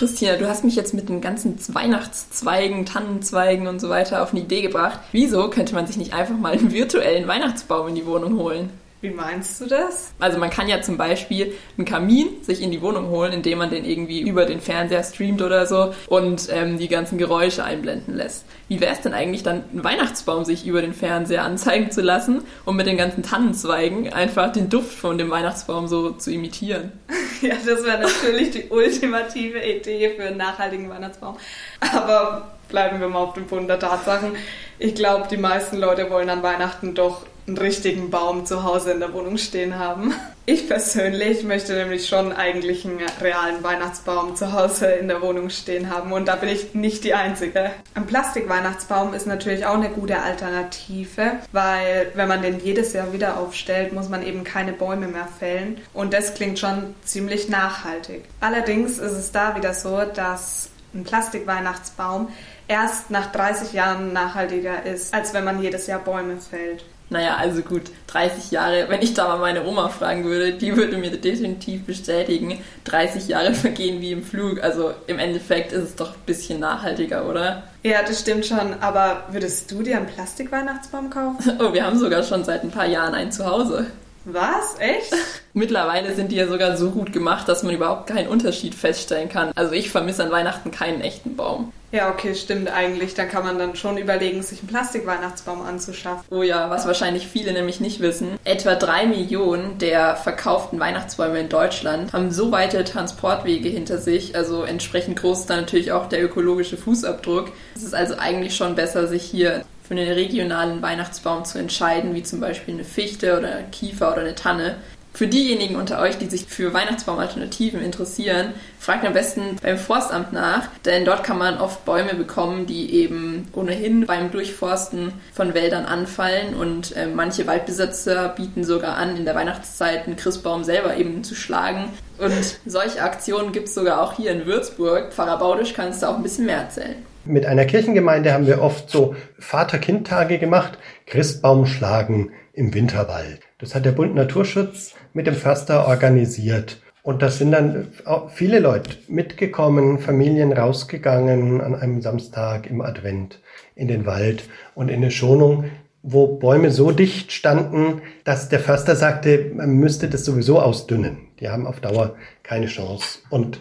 Christina, 0.00 0.36
du 0.36 0.48
hast 0.48 0.64
mich 0.64 0.76
jetzt 0.76 0.94
mit 0.94 1.10
den 1.10 1.20
ganzen 1.20 1.58
Weihnachtszweigen, 1.74 2.86
Tannenzweigen 2.86 3.66
und 3.66 3.82
so 3.82 3.90
weiter 3.90 4.22
auf 4.22 4.30
eine 4.30 4.40
Idee 4.40 4.62
gebracht. 4.62 4.98
Wieso 5.12 5.50
könnte 5.50 5.74
man 5.74 5.86
sich 5.86 5.98
nicht 5.98 6.14
einfach 6.14 6.38
mal 6.38 6.52
einen 6.52 6.72
virtuellen 6.72 7.28
Weihnachtsbaum 7.28 7.88
in 7.88 7.96
die 7.96 8.06
Wohnung 8.06 8.38
holen? 8.38 8.70
Wie 9.02 9.10
meinst 9.10 9.60
du 9.60 9.66
das? 9.66 10.12
Also 10.18 10.38
man 10.38 10.50
kann 10.50 10.68
ja 10.68 10.82
zum 10.82 10.98
Beispiel 10.98 11.54
einen 11.78 11.86
Kamin 11.86 12.42
sich 12.42 12.60
in 12.60 12.70
die 12.70 12.82
Wohnung 12.82 13.08
holen, 13.08 13.32
indem 13.32 13.56
man 13.56 13.70
den 13.70 13.86
irgendwie 13.86 14.20
über 14.20 14.44
den 14.44 14.60
Fernseher 14.60 15.02
streamt 15.02 15.40
oder 15.40 15.66
so 15.66 15.94
und 16.08 16.48
ähm, 16.50 16.78
die 16.78 16.88
ganzen 16.88 17.16
Geräusche 17.16 17.64
einblenden 17.64 18.14
lässt. 18.14 18.44
Wie 18.68 18.80
wäre 18.80 18.92
es 18.92 19.00
denn 19.00 19.14
eigentlich 19.14 19.42
dann, 19.42 19.64
einen 19.72 19.84
Weihnachtsbaum 19.84 20.44
sich 20.44 20.66
über 20.66 20.82
den 20.82 20.92
Fernseher 20.92 21.44
anzeigen 21.44 21.90
zu 21.90 22.02
lassen 22.02 22.42
und 22.66 22.76
mit 22.76 22.86
den 22.86 22.98
ganzen 22.98 23.22
Tannenzweigen 23.22 24.12
einfach 24.12 24.52
den 24.52 24.68
Duft 24.68 24.98
von 24.98 25.16
dem 25.16 25.30
Weihnachtsbaum 25.30 25.88
so 25.88 26.10
zu 26.10 26.30
imitieren? 26.30 26.92
Ja, 27.42 27.54
das 27.54 27.82
wäre 27.84 27.98
natürlich 27.98 28.50
die 28.50 28.68
ultimative 28.68 29.60
Idee 29.60 30.10
für 30.10 30.24
einen 30.24 30.36
nachhaltigen 30.36 30.90
Weihnachtsbaum. 30.90 31.38
Aber 31.80 32.50
bleiben 32.68 33.00
wir 33.00 33.08
mal 33.08 33.20
auf 33.20 33.32
dem 33.32 33.46
Boden 33.46 33.66
der 33.66 33.78
Tatsachen. 33.78 34.32
Ich 34.78 34.94
glaube, 34.94 35.26
die 35.30 35.38
meisten 35.38 35.78
Leute 35.78 36.10
wollen 36.10 36.28
an 36.28 36.42
Weihnachten 36.42 36.94
doch 36.94 37.24
einen 37.46 37.58
richtigen 37.58 38.10
Baum 38.10 38.46
zu 38.46 38.64
Hause 38.64 38.92
in 38.92 39.00
der 39.00 39.12
Wohnung 39.12 39.38
stehen 39.38 39.78
haben. 39.78 40.14
Ich 40.46 40.68
persönlich 40.68 41.44
möchte 41.44 41.74
nämlich 41.74 42.08
schon 42.08 42.32
eigentlich 42.32 42.84
einen 42.84 42.98
realen 43.20 43.62
Weihnachtsbaum 43.62 44.34
zu 44.34 44.52
Hause 44.52 44.86
in 44.86 45.06
der 45.06 45.22
Wohnung 45.22 45.50
stehen 45.50 45.90
haben 45.90 46.12
und 46.12 46.26
da 46.26 46.36
bin 46.36 46.48
ich 46.48 46.74
nicht 46.74 47.04
die 47.04 47.14
Einzige. 47.14 47.70
Ein 47.94 48.06
Plastikweihnachtsbaum 48.06 49.14
ist 49.14 49.26
natürlich 49.26 49.66
auch 49.66 49.74
eine 49.74 49.90
gute 49.90 50.20
Alternative, 50.20 51.32
weil 51.52 52.10
wenn 52.14 52.26
man 52.26 52.42
den 52.42 52.58
jedes 52.58 52.92
Jahr 52.94 53.12
wieder 53.12 53.38
aufstellt, 53.38 53.92
muss 53.92 54.08
man 54.08 54.26
eben 54.26 54.42
keine 54.42 54.72
Bäume 54.72 55.06
mehr 55.06 55.28
fällen 55.38 55.80
und 55.92 56.12
das 56.12 56.34
klingt 56.34 56.58
schon 56.58 56.94
ziemlich 57.04 57.48
nachhaltig. 57.48 58.24
Allerdings 58.40 58.98
ist 58.98 59.12
es 59.12 59.30
da 59.30 59.54
wieder 59.54 59.74
so, 59.74 60.02
dass 60.04 60.70
ein 60.94 61.04
Plastikweihnachtsbaum 61.04 62.28
erst 62.66 63.10
nach 63.10 63.30
30 63.32 63.72
Jahren 63.72 64.12
nachhaltiger 64.12 64.84
ist, 64.84 65.14
als 65.14 65.34
wenn 65.34 65.44
man 65.44 65.62
jedes 65.62 65.86
Jahr 65.86 66.00
Bäume 66.00 66.38
fällt. 66.38 66.84
Naja, 67.10 67.36
also 67.36 67.62
gut, 67.62 67.82
30 68.06 68.52
Jahre, 68.52 68.86
wenn 68.88 69.02
ich 69.02 69.14
da 69.14 69.26
mal 69.28 69.38
meine 69.38 69.66
Oma 69.66 69.88
fragen 69.88 70.24
würde, 70.24 70.52
die 70.52 70.76
würde 70.76 70.96
mir 70.96 71.10
definitiv 71.10 71.84
bestätigen, 71.84 72.58
30 72.84 73.28
Jahre 73.28 73.52
vergehen 73.54 74.00
wie 74.00 74.12
im 74.12 74.22
Flug. 74.22 74.62
Also 74.62 74.94
im 75.08 75.18
Endeffekt 75.18 75.72
ist 75.72 75.82
es 75.82 75.96
doch 75.96 76.10
ein 76.10 76.22
bisschen 76.24 76.60
nachhaltiger, 76.60 77.28
oder? 77.28 77.64
Ja, 77.82 78.02
das 78.02 78.20
stimmt 78.20 78.46
schon, 78.46 78.74
aber 78.80 79.24
würdest 79.30 79.70
du 79.72 79.82
dir 79.82 79.96
einen 79.96 80.06
Plastikweihnachtsbaum 80.06 81.10
kaufen? 81.10 81.38
Oh, 81.60 81.72
wir 81.74 81.84
haben 81.84 81.98
sogar 81.98 82.22
schon 82.22 82.44
seit 82.44 82.62
ein 82.62 82.70
paar 82.70 82.86
Jahren 82.86 83.14
einen 83.14 83.32
zu 83.32 83.44
Hause. 83.44 83.86
Was? 84.24 84.78
Echt? 84.78 85.14
Mittlerweile 85.54 86.14
sind 86.14 86.30
die 86.30 86.36
ja 86.36 86.46
sogar 86.46 86.76
so 86.76 86.90
gut 86.90 87.12
gemacht, 87.12 87.48
dass 87.48 87.62
man 87.62 87.74
überhaupt 87.74 88.06
keinen 88.06 88.28
Unterschied 88.28 88.74
feststellen 88.74 89.28
kann. 89.28 89.52
Also 89.54 89.72
ich 89.72 89.90
vermisse 89.90 90.22
an 90.24 90.30
Weihnachten 90.30 90.70
keinen 90.70 91.00
echten 91.00 91.36
Baum. 91.36 91.72
Ja, 91.92 92.10
okay, 92.10 92.36
stimmt 92.36 92.70
eigentlich. 92.70 93.14
Da 93.14 93.24
kann 93.24 93.44
man 93.44 93.58
dann 93.58 93.74
schon 93.74 93.98
überlegen, 93.98 94.42
sich 94.42 94.60
einen 94.60 94.68
Plastikweihnachtsbaum 94.68 95.62
anzuschaffen. 95.62 96.24
Oh 96.30 96.42
ja, 96.42 96.70
was 96.70 96.86
wahrscheinlich 96.86 97.26
viele 97.26 97.52
nämlich 97.52 97.80
nicht 97.80 98.00
wissen. 98.00 98.38
Etwa 98.44 98.76
drei 98.76 99.06
Millionen 99.06 99.78
der 99.78 100.14
verkauften 100.14 100.78
Weihnachtsbäume 100.78 101.40
in 101.40 101.48
Deutschland 101.48 102.12
haben 102.12 102.30
so 102.30 102.52
weite 102.52 102.84
Transportwege 102.84 103.68
hinter 103.68 103.98
sich. 103.98 104.36
Also 104.36 104.62
entsprechend 104.62 105.18
groß 105.18 105.40
ist 105.40 105.50
dann 105.50 105.62
natürlich 105.62 105.90
auch 105.90 106.08
der 106.08 106.22
ökologische 106.22 106.76
Fußabdruck. 106.76 107.50
Es 107.74 107.82
ist 107.82 107.94
also 107.94 108.14
eigentlich 108.18 108.54
schon 108.54 108.76
besser, 108.76 109.08
sich 109.08 109.24
hier 109.24 109.64
für 109.90 109.96
einen 109.96 110.12
regionalen 110.12 110.82
Weihnachtsbaum 110.82 111.44
zu 111.44 111.58
entscheiden, 111.58 112.14
wie 112.14 112.22
zum 112.22 112.38
Beispiel 112.38 112.74
eine 112.74 112.84
Fichte 112.84 113.36
oder 113.36 113.56
eine 113.56 113.68
Kiefer 113.72 114.12
oder 114.12 114.20
eine 114.20 114.36
Tanne. 114.36 114.76
Für 115.12 115.26
diejenigen 115.26 115.74
unter 115.74 116.00
euch, 116.00 116.16
die 116.16 116.26
sich 116.26 116.46
für 116.46 116.72
Weihnachtsbaumalternativen 116.72 117.82
interessieren, 117.82 118.54
fragt 118.78 119.04
am 119.04 119.14
besten 119.14 119.56
beim 119.60 119.78
Forstamt 119.78 120.32
nach, 120.32 120.68
denn 120.84 121.04
dort 121.04 121.24
kann 121.24 121.38
man 121.38 121.58
oft 121.58 121.84
Bäume 121.84 122.14
bekommen, 122.14 122.66
die 122.66 122.94
eben 122.94 123.48
ohnehin 123.52 124.06
beim 124.06 124.30
Durchforsten 124.30 125.12
von 125.34 125.54
Wäldern 125.54 125.86
anfallen 125.86 126.54
und 126.54 126.94
äh, 126.94 127.08
manche 127.08 127.48
Waldbesitzer 127.48 128.28
bieten 128.28 128.62
sogar 128.62 128.96
an, 128.96 129.16
in 129.16 129.24
der 129.24 129.34
Weihnachtszeit 129.34 130.06
einen 130.06 130.14
Christbaum 130.14 130.62
selber 130.62 130.96
eben 130.96 131.24
zu 131.24 131.34
schlagen. 131.34 131.88
Und 132.18 132.58
solche 132.64 133.02
Aktionen 133.02 133.50
gibt 133.50 133.66
es 133.66 133.74
sogar 133.74 134.00
auch 134.00 134.12
hier 134.12 134.30
in 134.30 134.46
Würzburg. 134.46 135.12
Pfarrer 135.12 135.38
Baudisch 135.38 135.72
kannst 135.74 136.04
du 136.04 136.06
auch 136.06 136.14
ein 136.14 136.22
bisschen 136.22 136.46
mehr 136.46 136.58
erzählen. 136.58 137.09
Mit 137.26 137.44
einer 137.44 137.66
Kirchengemeinde 137.66 138.32
haben 138.32 138.46
wir 138.46 138.62
oft 138.62 138.88
so 138.88 139.14
Vater-Kind-Tage 139.38 140.38
gemacht, 140.38 140.78
Christbaum 141.04 141.66
schlagen 141.66 142.30
im 142.54 142.72
Winterwald. 142.72 143.40
Das 143.58 143.74
hat 143.74 143.84
der 143.84 143.92
Bund 143.92 144.14
Naturschutz 144.14 144.94
mit 145.12 145.26
dem 145.26 145.34
Förster 145.34 145.86
organisiert. 145.86 146.80
Und 147.02 147.20
da 147.20 147.28
sind 147.28 147.52
dann 147.52 147.88
viele 148.28 148.58
Leute 148.58 148.96
mitgekommen, 149.08 149.98
Familien 149.98 150.52
rausgegangen 150.52 151.60
an 151.60 151.74
einem 151.74 152.00
Samstag 152.00 152.70
im 152.70 152.80
Advent 152.80 153.40
in 153.74 153.88
den 153.88 154.06
Wald 154.06 154.44
und 154.74 154.88
in 154.88 154.96
eine 154.96 155.10
Schonung, 155.10 155.64
wo 156.02 156.38
Bäume 156.38 156.70
so 156.70 156.90
dicht 156.90 157.32
standen, 157.32 158.02
dass 158.24 158.48
der 158.48 158.60
Förster 158.60 158.96
sagte, 158.96 159.52
man 159.54 159.70
müsste 159.72 160.08
das 160.08 160.24
sowieso 160.24 160.60
ausdünnen. 160.60 161.18
Die 161.40 161.48
haben 161.48 161.66
auf 161.66 161.80
Dauer 161.80 162.16
keine 162.42 162.66
Chance 162.66 163.20
und 163.28 163.60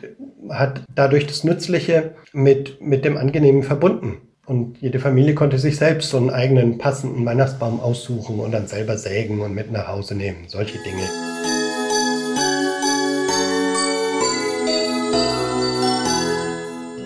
hat 0.50 0.84
dadurch 0.94 1.28
das 1.28 1.44
Nützliche 1.44 2.16
mit, 2.34 2.82
mit 2.82 3.06
dem 3.06 3.18
Angenehmen 3.18 3.64
verbunden. 3.64 4.22
Und 4.46 4.82
jede 4.82 5.00
Familie 5.00 5.36
konnte 5.36 5.60
sich 5.60 5.78
selbst 5.78 6.10
so 6.10 6.18
einen 6.18 6.32
eigenen 6.32 6.80
passenden 6.80 7.24
Weihnachtsbaum 7.26 7.80
aussuchen 7.80 8.40
und 8.40 8.52
dann 8.52 8.68
selber 8.68 8.98
sägen 8.98 9.42
und 9.42 9.54
mit 9.54 9.72
nach 9.72 9.88
Hause 9.88 10.16
nehmen. 10.16 10.46
Solche 10.48 10.80
Dinge. 10.80 11.49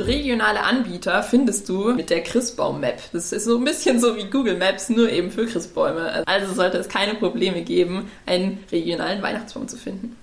Regionale 0.05 0.61
Anbieter 0.61 1.23
findest 1.23 1.67
du 1.69 1.93
mit 1.93 2.09
der 2.09 2.21
Christbaum-Map. 2.21 3.01
Das 3.11 3.31
ist 3.31 3.45
so 3.45 3.57
ein 3.57 3.63
bisschen 3.63 3.99
so 3.99 4.15
wie 4.15 4.25
Google 4.25 4.57
Maps, 4.57 4.89
nur 4.89 5.09
eben 5.09 5.31
für 5.31 5.45
Christbäume. 5.45 6.23
Also 6.25 6.53
sollte 6.53 6.77
es 6.77 6.89
keine 6.89 7.15
Probleme 7.15 7.61
geben, 7.61 8.11
einen 8.25 8.63
regionalen 8.71 9.21
Weihnachtsbaum 9.21 9.67
zu 9.67 9.77
finden. 9.77 10.15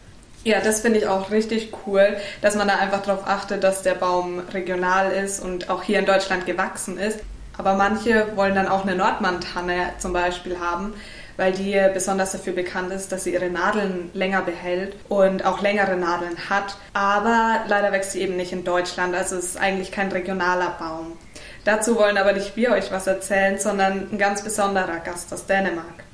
Ja, 0.43 0.61
das 0.61 0.81
finde 0.81 1.01
ich 1.01 1.07
auch 1.07 1.31
richtig 1.31 1.73
cool, 1.87 2.17
dass 2.41 2.55
man 2.57 2.67
da 2.67 2.77
einfach 2.77 3.03
darauf 3.03 3.27
achtet, 3.27 3.63
dass 3.63 3.83
der 3.83 3.95
Baum 3.95 4.41
regional 4.53 5.13
ist 5.13 5.43
und 5.43 5.69
auch 5.69 5.83
hier 5.83 5.99
in 5.99 6.07
Deutschland 6.07 6.47
gewachsen 6.47 6.99
ist. 6.99 7.21
Aber 7.59 7.75
manche 7.75 8.27
wollen 8.37 8.55
dann 8.55 8.69
auch 8.69 8.87
eine 8.87 8.97
Nordmann-Tanne 8.97 9.91
zum 9.99 10.15
Beispiel 10.15 10.59
haben, 10.59 10.95
weil 11.41 11.53
die 11.53 11.75
besonders 11.95 12.33
dafür 12.33 12.53
bekannt 12.53 12.93
ist, 12.93 13.13
dass 13.13 13.25
sie 13.25 13.33
ihre 13.33 13.49
Nadeln 13.49 14.11
länger 14.13 14.43
behält 14.43 14.95
und 15.09 15.47
auch 15.47 15.63
längere 15.63 15.97
Nadeln 15.97 16.37
hat. 16.51 16.77
Aber 16.93 17.65
leider 17.67 17.93
wächst 17.93 18.13
sie 18.13 18.21
eben 18.21 18.37
nicht 18.37 18.53
in 18.53 18.63
Deutschland, 18.63 19.15
also 19.15 19.37
es 19.37 19.47
ist 19.47 19.57
eigentlich 19.57 19.91
kein 19.91 20.13
regionaler 20.13 20.77
Baum. 20.79 21.13
Dazu 21.65 21.97
wollen 21.97 22.19
aber 22.19 22.35
nicht 22.35 22.59
wir 22.59 22.73
euch 22.73 22.93
was 22.93 23.07
erzählen, 23.07 23.59
sondern 23.59 24.09
ein 24.13 24.19
ganz 24.19 24.45
besonderer 24.45 24.99
Gast 25.03 25.33
aus 25.33 25.47
Dänemark. 25.47 26.05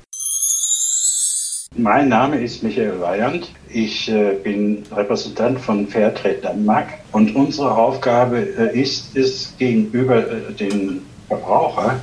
Mein 1.75 2.07
Name 2.07 2.41
ist 2.41 2.63
Michael 2.63 3.01
Weyand. 3.01 3.51
Ich 3.67 4.09
äh, 4.09 4.31
bin 4.41 4.83
Repräsentant 4.95 5.59
von 5.59 5.89
Fairtrade 5.89 6.35
Danmark 6.35 6.87
und 7.11 7.35
unsere 7.35 7.75
Aufgabe 7.75 8.37
äh, 8.37 8.79
ist 8.79 9.17
es, 9.17 9.53
gegenüber 9.57 10.19
äh, 10.19 10.53
den 10.53 11.01
Verbraucher 11.27 11.99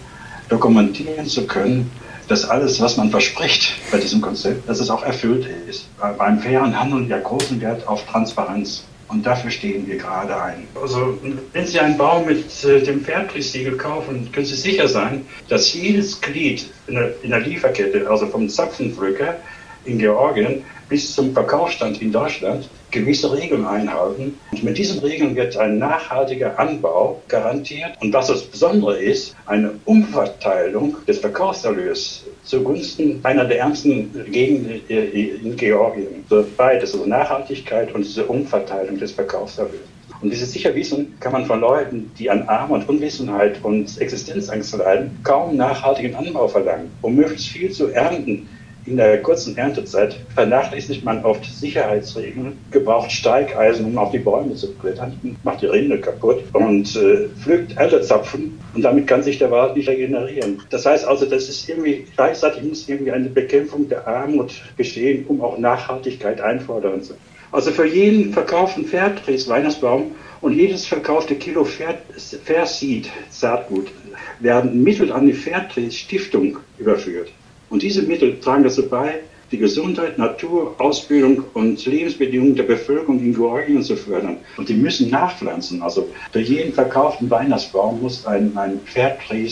dokumentieren 0.50 1.24
zu 1.24 1.46
können, 1.46 1.90
dass 2.28 2.48
alles, 2.48 2.80
was 2.80 2.96
man 2.96 3.10
verspricht 3.10 3.74
bei 3.90 3.98
diesem 3.98 4.20
Konzept, 4.20 4.68
dass 4.68 4.80
es 4.80 4.90
auch 4.90 5.02
erfüllt 5.02 5.46
ist. 5.68 5.86
Beim 6.18 6.38
fairen 6.40 6.78
Handel 6.78 7.06
ja 7.08 7.18
großen 7.18 7.60
Wert 7.60 7.86
auf 7.86 8.04
Transparenz. 8.06 8.84
Und 9.08 9.24
dafür 9.24 9.50
stehen 9.50 9.86
wir 9.86 9.98
gerade 9.98 10.40
ein. 10.40 10.66
Also, 10.80 11.18
wenn 11.52 11.66
Sie 11.66 11.78
einen 11.78 11.98
Baum 11.98 12.26
mit 12.26 12.64
äh, 12.64 12.80
dem 12.80 13.04
Fairtrade-Siegel 13.04 13.76
kaufen, 13.76 14.30
können 14.32 14.46
Sie 14.46 14.54
sicher 14.54 14.88
sein, 14.88 15.26
dass 15.48 15.74
jedes 15.74 16.20
Glied 16.20 16.66
in 16.86 16.94
der, 16.94 17.22
in 17.22 17.30
der 17.30 17.40
Lieferkette, 17.40 18.08
also 18.08 18.26
vom 18.26 18.48
Zapfenpflücker 18.48 19.36
in 19.84 19.98
Georgien 19.98 20.64
bis 20.94 21.12
zum 21.12 21.32
Verkaufsstand 21.32 22.00
in 22.00 22.12
Deutschland, 22.12 22.68
gewisse 22.92 23.32
Regeln 23.32 23.66
einhalten. 23.66 24.38
Und 24.52 24.62
mit 24.62 24.78
diesen 24.78 25.00
Regeln 25.00 25.34
wird 25.34 25.56
ein 25.56 25.78
nachhaltiger 25.78 26.56
Anbau 26.56 27.20
garantiert. 27.26 28.00
Und 28.00 28.12
was 28.12 28.28
das 28.28 28.44
Besondere 28.44 28.96
ist, 29.02 29.34
eine 29.46 29.72
Umverteilung 29.86 30.94
des 31.08 31.18
Verkaufserlöses 31.18 32.22
zugunsten 32.44 33.18
einer 33.24 33.44
der 33.44 33.58
ärmsten 33.58 34.12
Gegenden 34.30 34.86
in 34.86 35.56
Georgien. 35.56 36.24
So 36.30 36.46
beides, 36.56 36.94
also 36.94 37.04
Nachhaltigkeit 37.06 37.92
und 37.92 38.04
diese 38.04 38.24
Umverteilung 38.26 38.96
des 38.96 39.10
Verkaufserlöses. 39.10 39.88
Und 40.20 40.30
wie 40.30 40.36
Sie 40.36 40.44
sicher 40.44 40.76
wissen, 40.76 41.18
kann 41.18 41.32
man 41.32 41.44
von 41.44 41.58
Leuten, 41.58 42.12
die 42.16 42.30
an 42.30 42.42
Armut, 42.48 42.88
Unwissenheit 42.88 43.58
und 43.64 44.00
Existenzangst 44.00 44.76
leiden, 44.76 45.18
kaum 45.24 45.56
nachhaltigen 45.56 46.14
Anbau 46.14 46.46
verlangen. 46.46 46.92
Um 47.02 47.16
möglichst 47.16 47.48
viel 47.48 47.72
zu 47.72 47.88
ernten, 47.88 48.48
in 48.86 48.96
der 48.96 49.22
kurzen 49.22 49.56
Erntezeit 49.56 50.16
vernachlässigt 50.34 51.04
man 51.04 51.24
oft 51.24 51.44
Sicherheitsregeln, 51.44 52.58
gebraucht 52.70 53.10
Steigeisen, 53.10 53.86
um 53.86 53.96
auf 53.98 54.10
die 54.10 54.18
Bäume 54.18 54.54
zu 54.54 54.74
klettern, 54.74 55.18
macht 55.42 55.62
die 55.62 55.66
Rinde 55.66 55.98
kaputt 55.98 56.42
und 56.52 56.94
äh, 56.96 57.28
pflückt 57.42 57.76
Erdezapfen 57.76 58.58
und 58.74 58.82
damit 58.82 59.06
kann 59.06 59.22
sich 59.22 59.38
der 59.38 59.50
Wald 59.50 59.76
nicht 59.76 59.88
regenerieren. 59.88 60.60
Das 60.70 60.84
heißt 60.84 61.06
also, 61.06 61.24
das 61.24 61.48
ist 61.48 61.68
irgendwie, 61.68 62.06
gleichzeitig 62.14 62.62
muss 62.62 62.88
irgendwie 62.88 63.12
eine 63.12 63.28
Bekämpfung 63.28 63.88
der 63.88 64.06
Armut 64.06 64.52
geschehen, 64.76 65.24
um 65.28 65.40
auch 65.40 65.58
Nachhaltigkeit 65.58 66.40
einfordern 66.40 67.02
zu 67.02 67.14
können. 67.14 67.34
Also 67.52 67.70
für 67.70 67.86
jeden 67.86 68.32
verkauften 68.32 68.84
Fairtrade 68.84 69.46
Weihnachtsbaum 69.46 70.10
und 70.40 70.54
jedes 70.54 70.86
verkaufte 70.86 71.36
Kilo 71.36 71.64
Fair, 71.64 72.66
Seed 72.66 73.08
Saatgut 73.30 73.92
werden 74.40 74.82
Mittel 74.82 75.12
an 75.12 75.28
die 75.28 75.32
Fairtrade 75.32 75.92
Stiftung 75.92 76.58
überführt. 76.78 77.30
Und 77.74 77.82
diese 77.82 78.02
Mittel 78.02 78.38
tragen 78.38 78.62
dazu 78.62 78.88
bei, 78.88 79.18
die 79.50 79.58
Gesundheit, 79.58 80.16
Natur, 80.16 80.76
Ausbildung 80.78 81.42
und 81.54 81.84
Lebensbedingungen 81.84 82.54
der 82.54 82.62
Bevölkerung 82.62 83.18
in 83.18 83.34
Georgien 83.34 83.82
zu 83.82 83.96
fördern. 83.96 84.36
Und 84.56 84.68
die 84.68 84.74
müssen 84.74 85.10
nachpflanzen. 85.10 85.82
Also 85.82 86.08
für 86.30 86.38
jeden 86.38 86.72
verkauften 86.72 87.28
Weihnachtsbaum 87.28 88.00
muss 88.00 88.24
ein, 88.26 88.56
ein 88.56 88.80
Fairtrade 88.84 89.50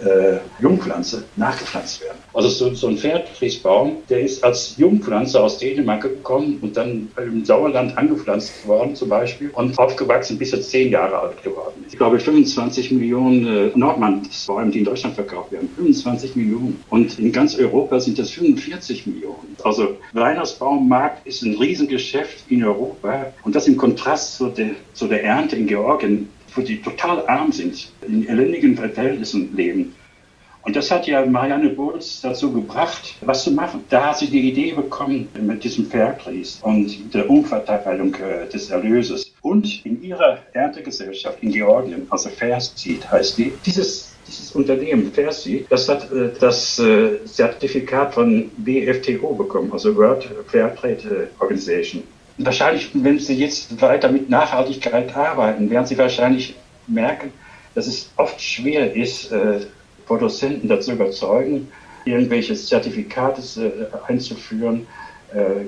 äh, 0.00 0.38
Jungpflanze 0.60 1.24
nachgepflanzt 1.36 2.02
werden. 2.02 2.18
Also 2.34 2.48
so, 2.48 2.74
so 2.74 2.88
ein 2.88 2.96
Pferdfriesbaum, 2.96 3.98
der 4.08 4.20
ist 4.20 4.42
als 4.42 4.76
Jungpflanze 4.76 5.40
aus 5.40 5.58
Dänemark 5.58 6.02
gekommen 6.02 6.58
und 6.62 6.76
dann 6.76 7.08
im 7.16 7.44
Sauerland 7.44 7.96
angepflanzt 7.96 8.66
worden 8.66 8.94
zum 8.96 9.08
Beispiel 9.08 9.50
und 9.50 9.78
aufgewachsen, 9.78 10.38
bis 10.38 10.52
er 10.52 10.62
zehn 10.62 10.90
Jahre 10.90 11.18
alt 11.18 11.42
geworden 11.42 11.84
ist. 11.86 11.92
Ich 11.92 11.98
glaube 11.98 12.18
25 12.18 12.92
Millionen 12.92 13.46
äh, 13.46 13.70
Nordmannsbäume, 13.74 14.70
die 14.70 14.78
in 14.80 14.84
Deutschland 14.84 15.14
verkauft 15.14 15.52
werden. 15.52 15.68
25 15.76 16.36
Millionen. 16.36 16.82
Und 16.88 17.18
in 17.18 17.32
ganz 17.32 17.56
Europa 17.56 18.00
sind 18.00 18.18
das 18.18 18.30
45 18.30 19.06
Millionen. 19.06 19.56
Also 19.62 19.96
Weihnachtsbaummarkt 20.12 21.26
ist 21.26 21.42
ein 21.42 21.56
Riesengeschäft 21.56 22.50
in 22.50 22.64
Europa 22.64 23.26
und 23.44 23.54
das 23.54 23.68
im 23.68 23.76
Kontrast 23.76 24.36
zu 24.36 24.48
der, 24.48 24.70
zu 24.94 25.06
der 25.06 25.22
Ernte 25.22 25.56
in 25.56 25.66
Georgien 25.66 26.28
wo 26.54 26.62
die 26.62 26.80
total 26.80 27.26
arm 27.26 27.52
sind, 27.52 27.92
in 28.06 28.26
elendigen 28.28 28.76
Verhältnissen 28.76 29.54
leben. 29.56 29.94
Und 30.64 30.76
das 30.76 30.90
hat 30.92 31.08
ja 31.08 31.26
Marianne 31.26 31.70
Bulls 31.70 32.20
dazu 32.20 32.52
gebracht, 32.52 33.16
was 33.22 33.42
zu 33.42 33.50
machen. 33.50 33.84
Da 33.90 34.10
hat 34.10 34.18
sie 34.18 34.28
die 34.28 34.48
Idee 34.48 34.72
bekommen 34.72 35.28
mit 35.40 35.64
diesem 35.64 35.86
Fairtrade 35.86 36.42
und 36.62 37.12
der 37.12 37.28
Umverteilung 37.28 38.14
äh, 38.14 38.48
des 38.48 38.70
Erlöses. 38.70 39.32
Und 39.42 39.84
in 39.84 40.00
ihrer 40.02 40.38
Erntegesellschaft 40.52 41.42
in 41.42 41.50
Georgien, 41.50 42.06
also 42.10 42.28
Fairseed 42.28 43.10
heißt 43.10 43.38
die, 43.38 43.52
dieses, 43.66 44.14
dieses 44.28 44.52
Unternehmen 44.52 45.10
Fairseed, 45.12 45.66
das 45.68 45.88
hat 45.88 46.12
äh, 46.12 46.30
das 46.38 46.78
äh, 46.78 47.24
Zertifikat 47.24 48.14
von 48.14 48.48
WFTO 48.58 49.34
bekommen, 49.34 49.72
also 49.72 49.96
World 49.96 50.28
Fairtrade 50.46 51.28
Organization 51.40 52.04
wahrscheinlich, 52.44 52.90
wenn 52.94 53.18
Sie 53.18 53.34
jetzt 53.34 53.80
weiter 53.80 54.10
mit 54.10 54.28
Nachhaltigkeit 54.28 55.14
arbeiten, 55.16 55.70
werden 55.70 55.86
Sie 55.86 55.98
wahrscheinlich 55.98 56.54
merken, 56.86 57.32
dass 57.74 57.86
es 57.86 58.10
oft 58.16 58.40
schwer 58.40 58.94
ist, 58.94 59.32
äh, 59.32 59.60
Produzenten 60.06 60.68
dazu 60.68 60.92
überzeugen, 60.92 61.68
irgendwelche 62.04 62.54
Zertifikate 62.54 63.42
äh, 63.60 64.10
einzuführen, 64.10 64.86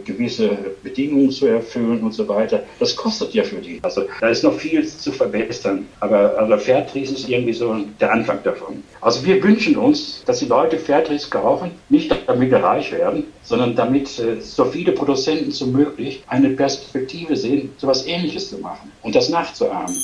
gewisse 0.05 0.51
Bedingungen 0.83 1.31
zu 1.31 1.47
erfüllen 1.47 2.03
und 2.03 2.13
so 2.13 2.29
weiter. 2.29 2.63
Das 2.79 2.95
kostet 2.97 3.35
ja 3.35 3.43
für 3.43 3.57
die. 3.57 3.81
Also 3.83 4.03
da 4.21 4.29
ist 4.29 4.45
noch 4.45 4.55
viel 4.55 4.87
zu 4.87 5.13
verbessern. 5.13 5.87
Aber 6.01 6.39
also 6.39 6.57
Fairtrade 6.59 7.01
ist 7.01 7.29
irgendwie 7.29 7.53
so 7.53 7.77
der 8.01 8.13
Anfang 8.13 8.43
davon. 8.43 8.83
Also 9.01 9.25
wir 9.25 9.43
wünschen 9.43 9.77
uns, 9.77 10.23
dass 10.27 10.39
die 10.41 10.47
Leute 10.47 10.79
Fairtrade 10.79 11.21
kaufen, 11.31 11.71
nicht 11.89 12.15
damit 12.27 12.51
wir 12.51 12.59
reich 12.59 12.93
werden, 12.93 13.25
sondern 13.43 13.77
damit 13.77 14.19
äh, 14.19 14.41
so 14.41 14.65
viele 14.65 14.93
Produzenten 14.93 15.53
wie 15.53 15.67
möglich 15.67 16.23
eine 16.27 16.51
Perspektive 16.51 17.37
sehen, 17.37 17.71
so 17.77 17.87
etwas 17.87 18.07
Ähnliches 18.07 18.51
zu 18.51 18.59
machen 18.59 18.91
und 19.03 19.15
das 19.15 19.29
nachzuahmen. 19.29 19.95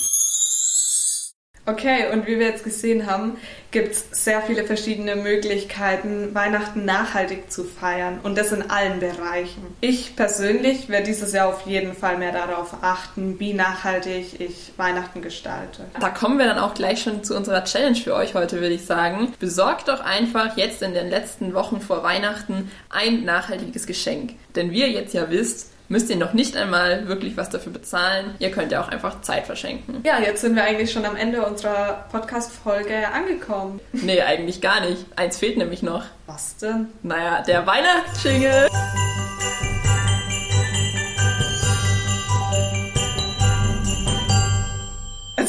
Okay, 1.70 2.06
und 2.12 2.26
wie 2.26 2.38
wir 2.40 2.46
jetzt 2.46 2.64
gesehen 2.64 3.06
haben, 3.06 3.36
gibt 3.70 3.92
es 3.92 4.24
sehr 4.24 4.42
viele 4.42 4.64
verschiedene 4.64 5.14
Möglichkeiten, 5.14 6.34
Weihnachten 6.34 6.84
nachhaltig 6.84 7.52
zu 7.52 7.62
feiern 7.62 8.18
und 8.24 8.36
das 8.36 8.50
in 8.50 8.68
allen 8.70 8.98
Bereichen. 8.98 9.64
Ich 9.80 10.16
persönlich 10.16 10.88
werde 10.88 11.06
dieses 11.06 11.32
Jahr 11.32 11.46
auf 11.46 11.66
jeden 11.66 11.94
Fall 11.94 12.18
mehr 12.18 12.32
darauf 12.32 12.74
achten, 12.82 13.38
wie 13.38 13.54
nachhaltig 13.54 14.40
ich 14.40 14.72
Weihnachten 14.78 15.22
gestalte. 15.22 15.84
Da 16.00 16.08
kommen 16.08 16.38
wir 16.38 16.46
dann 16.46 16.58
auch 16.58 16.74
gleich 16.74 17.02
schon 17.02 17.22
zu 17.22 17.36
unserer 17.36 17.62
Challenge 17.62 17.96
für 17.96 18.16
euch 18.16 18.34
heute, 18.34 18.60
würde 18.60 18.74
ich 18.74 18.84
sagen. 18.84 19.32
Besorgt 19.38 19.86
doch 19.86 20.00
einfach 20.00 20.56
jetzt 20.56 20.82
in 20.82 20.92
den 20.92 21.08
letzten 21.08 21.54
Wochen 21.54 21.80
vor 21.80 22.02
Weihnachten 22.02 22.72
ein 22.88 23.24
nachhaltiges 23.24 23.86
Geschenk. 23.86 24.32
Denn 24.56 24.72
wie 24.72 24.80
ihr 24.80 24.90
jetzt 24.90 25.14
ja 25.14 25.30
wisst, 25.30 25.70
müsst 25.90 26.08
ihr 26.08 26.16
noch 26.16 26.32
nicht 26.32 26.56
einmal 26.56 27.08
wirklich 27.08 27.36
was 27.36 27.50
dafür 27.50 27.72
bezahlen. 27.72 28.34
Ihr 28.38 28.50
könnt 28.50 28.72
ja 28.72 28.82
auch 28.82 28.88
einfach 28.88 29.20
Zeit 29.20 29.44
verschenken. 29.44 30.02
Ja, 30.04 30.20
jetzt 30.20 30.40
sind 30.40 30.54
wir 30.54 30.62
eigentlich 30.64 30.92
schon 30.92 31.04
am 31.04 31.16
Ende 31.16 31.44
unserer 31.44 32.06
Podcast-Folge 32.10 33.08
angekommen. 33.12 33.80
Nee, 33.92 34.22
eigentlich 34.22 34.60
gar 34.60 34.80
nicht. 34.80 35.04
Eins 35.16 35.36
fehlt 35.38 35.58
nämlich 35.58 35.82
noch. 35.82 36.04
Was 36.26 36.56
denn? 36.56 36.86
Naja, 37.02 37.42
der 37.42 37.66
Weihnachtsschingel. 37.66 38.68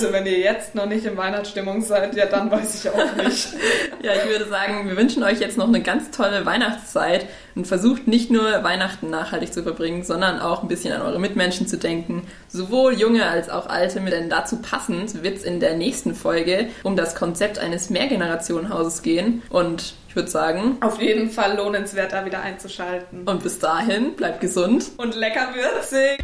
Also 0.02 0.14
wenn 0.14 0.26
ihr 0.26 0.40
jetzt 0.40 0.74
noch 0.74 0.88
nicht 0.88 1.06
in 1.06 1.16
Weihnachtsstimmung 1.16 1.84
seid, 1.84 2.16
ja 2.16 2.26
dann 2.26 2.50
weiß 2.50 2.84
ich 2.84 2.90
auch 2.90 3.16
nicht. 3.18 3.50
ja, 4.02 4.14
ich 4.16 4.28
würde 4.28 4.50
sagen, 4.50 4.90
wir 4.90 4.98
wünschen 4.98 5.22
euch 5.22 5.40
jetzt 5.40 5.60
noch 5.60 5.68
eine 5.68 5.84
ganz 5.84 6.10
tolle 6.10 6.44
Weihnachtszeit 6.44 7.28
und 7.54 7.68
versucht 7.68 8.08
nicht 8.08 8.32
nur 8.32 8.64
Weihnachten 8.64 9.12
nachhaltig 9.12 9.54
zu 9.54 9.62
verbringen, 9.62 10.04
sondern 10.04 10.40
auch 10.40 10.64
ein 10.64 10.68
bisschen 10.68 10.92
an 10.92 11.04
eure 11.04 11.20
Mitmenschen 11.20 11.68
zu 11.68 11.78
denken. 11.78 12.24
Sowohl 12.48 12.96
junge 12.96 13.28
als 13.28 13.52
auch 13.52 13.68
alte. 13.68 14.00
Denn 14.00 14.28
dazu 14.28 14.58
passend 14.58 15.22
wird 15.22 15.38
es 15.38 15.44
in 15.44 15.60
der 15.60 15.76
nächsten 15.76 16.16
Folge 16.16 16.70
um 16.82 16.96
das 16.96 17.14
Konzept 17.14 17.60
eines 17.60 17.92
Mehrgenerationenhauses 17.92 19.04
gehen. 19.04 19.44
Und 19.52 19.94
ich 20.08 20.16
würde 20.16 20.32
sagen, 20.32 20.78
auf 20.82 21.00
jeden 21.00 21.30
Fall 21.30 21.58
lohnenswert, 21.58 22.12
da 22.12 22.26
wieder 22.26 22.42
einzuschalten. 22.42 23.28
Und 23.28 23.44
bis 23.44 23.60
dahin, 23.60 24.16
bleibt 24.16 24.42
gesund 24.42 24.94
und 24.98 25.14
lecker 25.14 25.50
würzig. 25.54 26.18